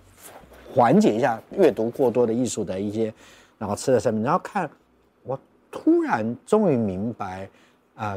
[0.72, 3.12] 缓解一下阅读过多的艺术的一些，
[3.58, 4.70] 然后吃的什么，然后看，
[5.24, 5.36] 我
[5.70, 7.48] 突然终于明白，
[7.96, 8.16] 啊、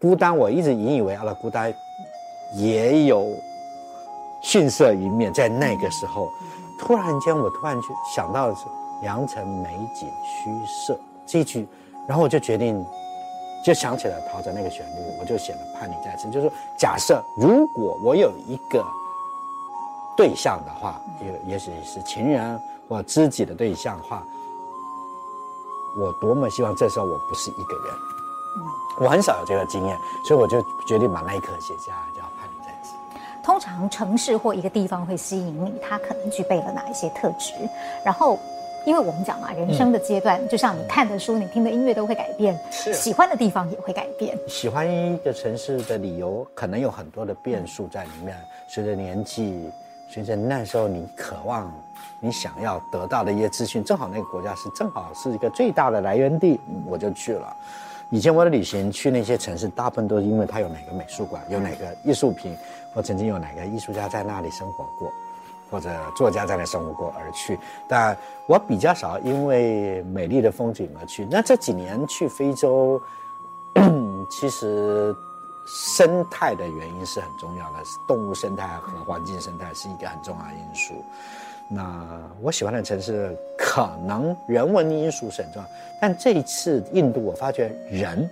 [0.00, 1.74] 孤单，我一直引以为傲的孤单，
[2.54, 3.34] 也有
[4.44, 5.32] 逊色一面。
[5.32, 6.30] 在那个时候，
[6.78, 8.66] 突然间，我突然就想到的是
[9.02, 11.66] “良辰美景虚设”这句，
[12.06, 12.80] 然后我就决定，
[13.64, 18.84] 就想起了陶喆那个旋律，我就写了《盼你在此》，就是说，假设如果我有一个。
[20.20, 24.22] 对象的话，也也许是情人或知己的对象的话，
[25.98, 27.94] 我多么希望这时候我不是一个人。
[28.58, 29.96] 嗯，我很少有这个经验，
[30.26, 32.92] 所以我就决定把那一刻写下来，叫叛逆在此。
[33.42, 37.54] 通常城市或一个地方会吸引你，它可能具备了哪一些特质？
[38.04, 38.38] 然后，
[38.84, 44.38] 因为我们讲嘛，人生的阶段，嗯、就像你看的书、你听的音乐都会改变，是喜欢的地方也会改变。
[44.46, 48.36] 喜欢一个城市的理由可能有很多的变数在里面，
[48.68, 49.66] 随着年纪。
[50.12, 51.72] 随着那时候你渴望、
[52.18, 57.56] 你想要得到的一些资讯，正好那个国家是正好是一个最大的来源地，我就去了。
[58.10, 62.56] 以前我的旅行去那些城市，大部分都是因为它有哪个美术馆、有哪个艺术品，
[62.92, 65.12] 或曾经有哪个艺术家在那里生活过，
[65.70, 67.56] 或者作家在那生活过而去。
[67.86, 68.16] 但
[68.48, 71.24] 我比较少因为美丽的风景而去。
[71.30, 73.00] 那这几年去非洲，
[74.28, 75.14] 其实。
[75.72, 80.94] 生态的原因是很重要的，动物生态和环境生态是一个很重要的因素。
[81.72, 85.68] 那我喜欢的城市可能人文因素是很重要，
[86.00, 88.28] 但这一次印度我发觉人，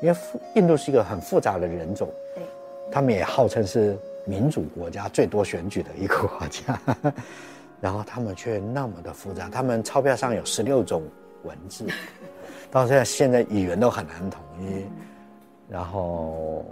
[0.00, 0.18] 因为
[0.54, 2.42] 印度是一个很复杂的人种，对，
[2.90, 6.80] 他们也号称是民主国家最多选举的一个国家，
[7.82, 11.02] 然后他们却那么的复杂，他们钞票上有十六种
[11.42, 11.86] 文字，
[12.70, 14.86] 到现在现在语言都很难统一。
[15.68, 16.64] 然后，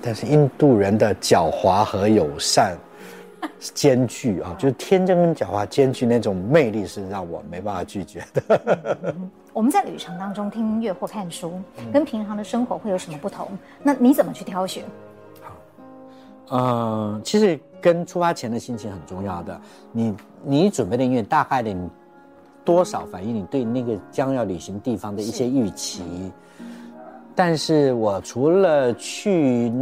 [0.00, 2.76] 但是印度人的狡猾和友善
[3.58, 9.14] 兼具啊，就是天真跟狡猾兼具那种魅力，是让我没办法拒绝的。
[9.52, 11.60] 我们在旅程当中听音乐或看书，
[11.92, 13.48] 跟平常的生活会有什么不同？
[13.82, 14.84] 那你怎么去挑选？
[15.40, 19.60] 好，嗯，其实跟出发前的心情很重要的。
[19.90, 21.76] 你你准备的音乐，大概的
[22.64, 26.32] 多少反映你对那个将要旅行地方的一些预期。
[27.34, 29.72] 但是我除了去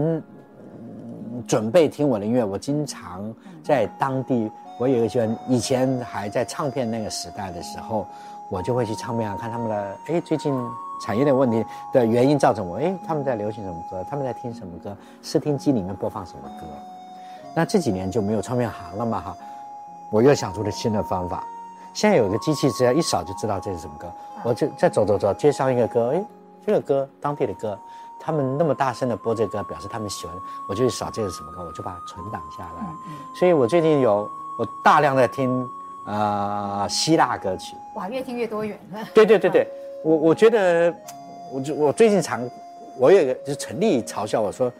[1.46, 4.50] 准备听我的音乐，我经常在当地。
[4.78, 8.06] 我有一个习惯，以前还在唱片那个时代的时候，
[8.50, 9.96] 我就会去唱片行看他们的。
[10.06, 10.54] 哎，最近
[11.04, 11.62] 产业的问题
[11.92, 14.02] 的原因造成我，哎，他们在流行什么歌？
[14.08, 14.96] 他们在听什么歌？
[15.22, 16.66] 视听机里面播放什么歌？
[17.54, 19.36] 那这几年就没有唱片行了嘛，哈，
[20.10, 21.44] 我又想出了新的方法。
[21.92, 24.10] 现在有一个机器，只要一扫就知道这是什么歌。
[24.42, 26.24] 我就再走走走，接上一个歌，哎。
[26.66, 27.76] 这个歌，当地的歌，
[28.20, 30.36] 他们那么大声的播这个歌，表示他们喜欢。
[30.68, 32.86] 我就去扫这是什么歌，我就把它存档下来。
[33.34, 35.66] 所以我最近有我大量的听
[36.04, 37.74] 啊、呃、希腊歌曲。
[37.96, 39.00] 哇，越听越多元了。
[39.14, 39.66] 对对对对，
[40.04, 40.94] 我我觉得，
[41.50, 42.48] 我就我最近常，
[42.98, 44.70] 我有一个就是陈立嘲笑我说，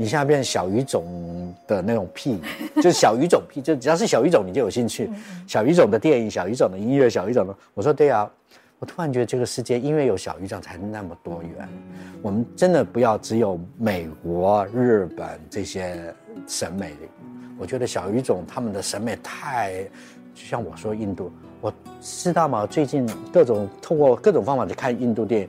[0.00, 2.40] 你现在变小语种的那种屁，
[2.76, 5.10] 就是小语种屁，就只要是小语种你就有兴趣，
[5.46, 8.26] 小语种的电影、小语种的音乐、小语种的，我说对啊，
[8.78, 11.68] 我突然觉得这个世界因为有小语种才那么多元，
[12.22, 16.14] 我们真的不要只有美国、日本这些
[16.46, 16.96] 审美，
[17.58, 19.84] 我觉得小语种他们的审美太，
[20.32, 21.30] 就像我说印度。
[21.60, 21.70] 我
[22.00, 22.66] 知道吗？
[22.66, 25.48] 最近各种通过各种方法去看印度电影，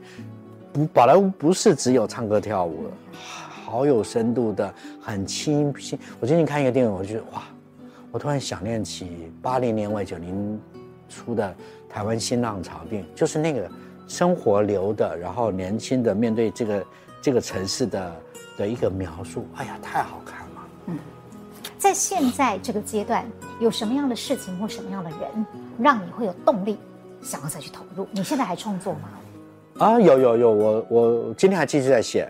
[0.74, 2.90] 不，宝莱坞不是只有唱歌跳舞了，
[3.72, 4.70] 好有深度的，
[5.00, 5.98] 很清新。
[6.20, 7.42] 我最近看一个电影，我就觉得哇，
[8.10, 10.60] 我突然想念起八零年尾九零
[11.08, 11.56] 初的
[11.88, 13.66] 台湾新浪潮电影，就是那个
[14.06, 16.86] 生活流的，然后年轻的面对这个
[17.22, 18.12] 这个城市的
[18.58, 20.68] 的一个描述，哎呀，太好看了。
[20.88, 20.98] 嗯，
[21.78, 23.24] 在现在这个阶段，
[23.58, 25.46] 有什么样的事情或什么样的人？
[25.78, 26.76] 让你会有动力，
[27.22, 28.06] 想要再去投入。
[28.12, 29.08] 你现在还创作吗？
[29.78, 32.28] 啊，有有有，我我今天还继续在写。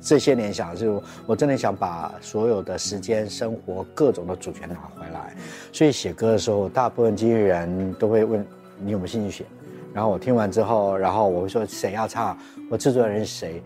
[0.00, 5.34] 这些年想就我真的想把所有的时间、生活各种的主权拿回来。
[5.72, 8.46] 所以写歌的时候，大部分经纪人都会问
[8.78, 9.44] 你有没有兴趣写。
[9.92, 12.36] 然后我听完之后，然后我会说谁要唱，
[12.70, 13.62] 我制作人是谁。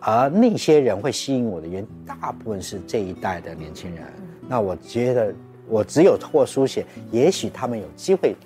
[0.00, 4.04] 而那些人会吸引我的原因，大部分是这一代的年轻人。
[4.48, 5.34] 那我觉得。
[5.68, 8.36] 我只有通过书写，也许他们有机会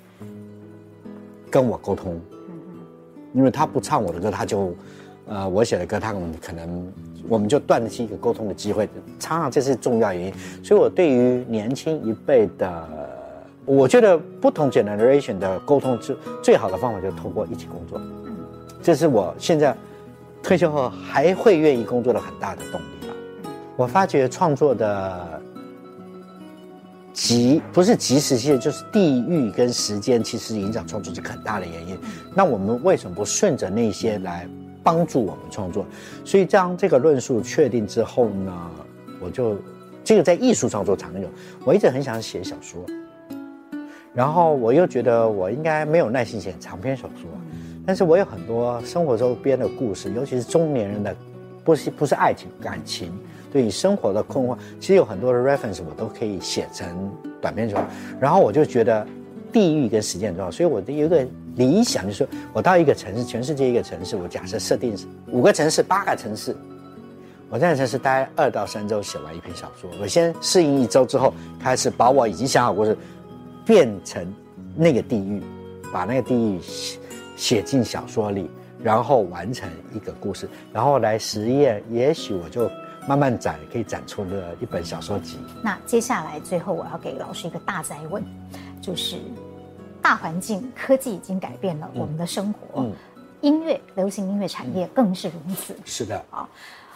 [1.49, 2.17] 跟我沟通，
[3.33, 4.73] 因为他不唱我的歌，他就，
[5.27, 6.91] 呃，我写的歌，他们可能
[7.27, 8.87] 我们就断了一个沟通的机会。
[9.19, 12.87] 常常这是重要原因，所以我对于年轻一辈的，
[13.65, 18.01] 我觉得不同 generation 的沟通，最最好的方法就是通过一起工作。
[18.81, 19.75] 这是我现在
[20.41, 23.13] 退休后还会愿意工作的很大的动力吧。
[23.75, 25.41] 我发觉创作的。
[27.13, 31.97] 即不是即时性，就是地域跟时间，其实影响创作是很大的原因。
[32.35, 34.47] 那我们为什么不顺着那些来
[34.87, 35.85] 帮助我们创作？
[36.23, 38.71] 所以将这个论述确定之后呢，
[39.19, 39.57] 我就
[40.01, 41.27] 这个在艺术创作常有。
[41.65, 42.85] 我一直很想写小说，
[44.13, 47.29] 然后我又觉得我应该没有耐心写长篇小说，
[47.85, 51.13] 但是我有很多生活周边的故事，尤其是中年人的，
[51.65, 53.11] 不是不是爱情感情。
[53.51, 57.11] 对于生活的困惑，其实有很多的 reference 我都可以写成
[57.41, 57.85] 短篇小说。
[58.21, 59.05] 然后我就觉得
[59.51, 61.27] 地域跟时间很重要，所以我的一个
[61.57, 66.55] 理想，就是说我到一个城市，全世界一个城市，我假设设定是五个城市、八个城市，
[67.49, 69.89] 我在城市待二到三周写完一篇小说。
[70.01, 72.97] 我先适应一周之后，开始把我已经想好故事
[73.65, 74.25] 变成
[74.75, 75.43] 那个地域，
[75.91, 76.99] 把那个地域写
[77.35, 78.49] 写进小说里，
[78.81, 82.69] 然后完成一个故事，然后来实验，也许我就。
[83.07, 85.37] 慢慢展可以展出了一本小说集。
[85.63, 88.21] 那接下来最后我要给老师一个大哉问，
[88.81, 89.15] 就是
[90.07, 92.93] 大环境科技已经改变了我们的生活，嗯，
[93.41, 95.75] 音乐流行音乐产业更是如此。
[95.83, 96.47] 是的啊，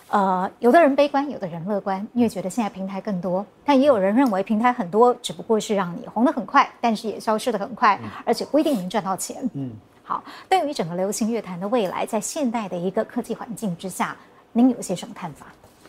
[0.07, 9.38] 呃，有的人悲观，有的人乐观，因为觉得现在平台更多，但也有人认为平台很多只不过是让你红得很快，但是也消失得很快，嗯，而且不一定能赚到钱。
[9.55, 14.16] 嗯，好，对于整个流行乐坛的未来，在现代的一个科技环境之下，
[14.53, 15.47] 您有些什么看法？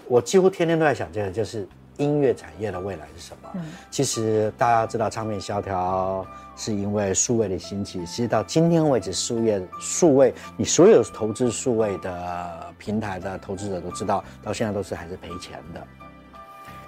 [0.09, 1.69] 我几乎天天都在想这个，就是
[1.99, 3.49] 音乐产业的未来是什么？
[3.55, 3.63] 嗯，
[3.93, 6.27] 其实大家知道，唱片萧条
[6.57, 8.05] 是因为数位的兴起。
[8.07, 15.87] 其实到今天为止，数位数位，你所有投资数位的平台的投资者都知道，到现在都是还是赔钱的。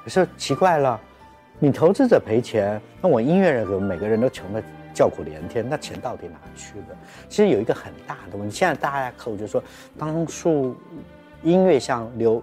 [0.05, 1.01] 可是奇怪了，
[1.59, 4.63] 你投资者赔钱，那我音乐人和每个人都穷的
[4.93, 6.97] 叫苦连天，那钱到底哪去了？
[7.29, 9.63] 其实有一个很大的问题，现在大家客户就说，
[9.99, 10.77] 当数
[11.43, 12.43] 音乐像流。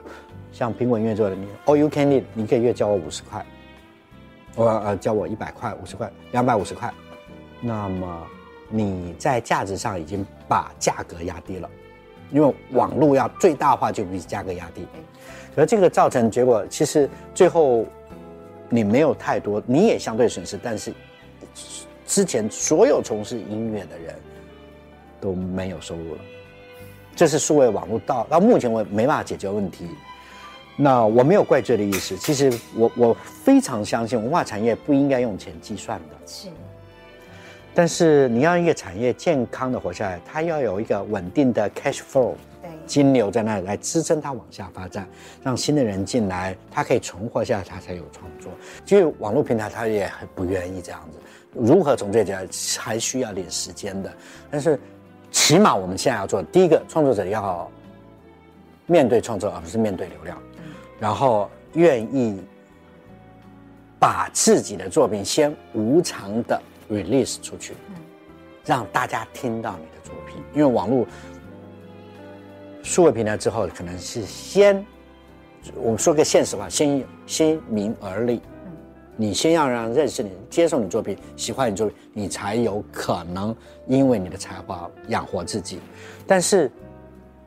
[0.54, 3.46] 像苹果音乐做的，你 All you can need，你一个月交我五十块，
[4.54, 6.94] 我呃交我一百块、五十块、两百五十块，
[7.62, 8.28] 那么
[8.70, 11.70] 你在价值上已经把价格压低了，
[12.32, 14.86] 因为网络要最大化就比价格压低，
[15.56, 17.86] 而这个造成结果，其实最后
[18.68, 20.94] 你没有太多，你也相对损失，但是
[22.06, 24.16] 之前所有从事音乐的人
[25.20, 26.22] 都没有收入了，
[27.16, 29.88] 这是数位网络到到目前为止没办法解决问题。
[30.78, 36.16] 那我没有怪罪的意思，其实我我非常相信文化产业不应该用钱计算的。
[36.26, 36.48] 是，
[37.74, 45.08] 但是你要一个产业健康的活下来，它要有一个稳定的 cash flow，对，金流在那里来支撑它往下发展，
[45.42, 48.52] 让新的人进来，它可以存活下来，它才有创作。
[48.86, 51.20] 其实网络平台它也很不愿意这样子，
[51.54, 52.42] 如何从这家
[52.78, 54.12] 还需要点时间的。
[54.50, 54.78] 但是
[55.32, 57.72] 起码我们现在要做，第一个创作者要
[58.86, 60.38] 面对创作，而不是面对流量。
[61.00, 62.44] 然后愿意
[63.98, 66.62] 把自己的作品先无偿的
[66.92, 67.74] release 出去，
[68.66, 70.44] 让大家听到你的作品。
[70.54, 71.08] 因为网络
[72.84, 74.86] 数位平台之后，可能是先
[75.76, 78.42] 我们说个现实话，先先名而立。
[79.18, 85.80] 你先要让认识你，接受你作品，喜欢你作品，你才有可能因为你的才华养活自己。
[86.26, 86.72] 但是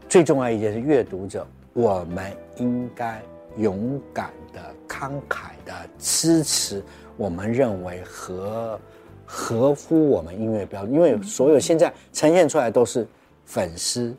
[0.09, 3.21] 最重要一件事，阅读者，我们应该
[3.57, 6.81] 勇敢的、慷慨的支持
[7.17, 8.79] 我们认为合
[9.27, 13.07] 合乎我们音乐标准，因为所有现在呈现出来都是
[13.45, 14.15] 粉丝，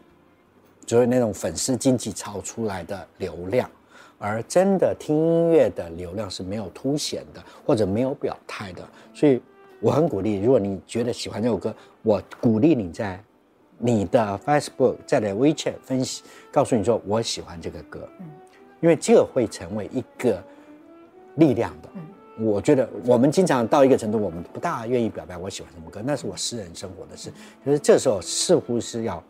[0.85, 3.69] 就是那种粉丝经济炒出来的流量。
[4.17, 8.81] 而真的听音乐的流量是没有凸显的，或者没有表态的，
[9.13, 9.41] 所以
[9.81, 13.21] 我很鼓励，如果你觉得喜欢这首歌，我鼓励你在
[13.77, 18.07] 你的 Facebook、在你 WeChat 分析，告诉你说我喜欢这个歌，
[18.79, 20.41] 因为这会成为一个
[21.35, 21.89] 力量的。
[22.39, 27.31] 我觉得我们经常到一个程度，我们不大愿意表白我喜欢什么歌，那是我私人生活的事。
[27.63, 29.21] 可是这时候似乎是要。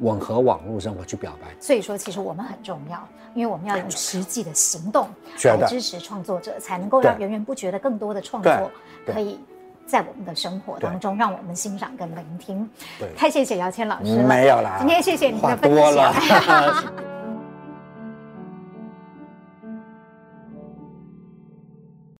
[0.00, 5.06] 吻合网络生活去表白，所以说其实我们很重要，因为我们要用实际的行动
[5.44, 8.72] 来支持创作者，才能够让源源不绝的更多的创作
[9.06, 9.38] 可以
[9.86, 12.68] 在我们的生活当中让我们欣赏跟聆听。
[12.98, 16.12] 对，太谢谢姚谦老师了，没有啦，今天谢谢您的分享。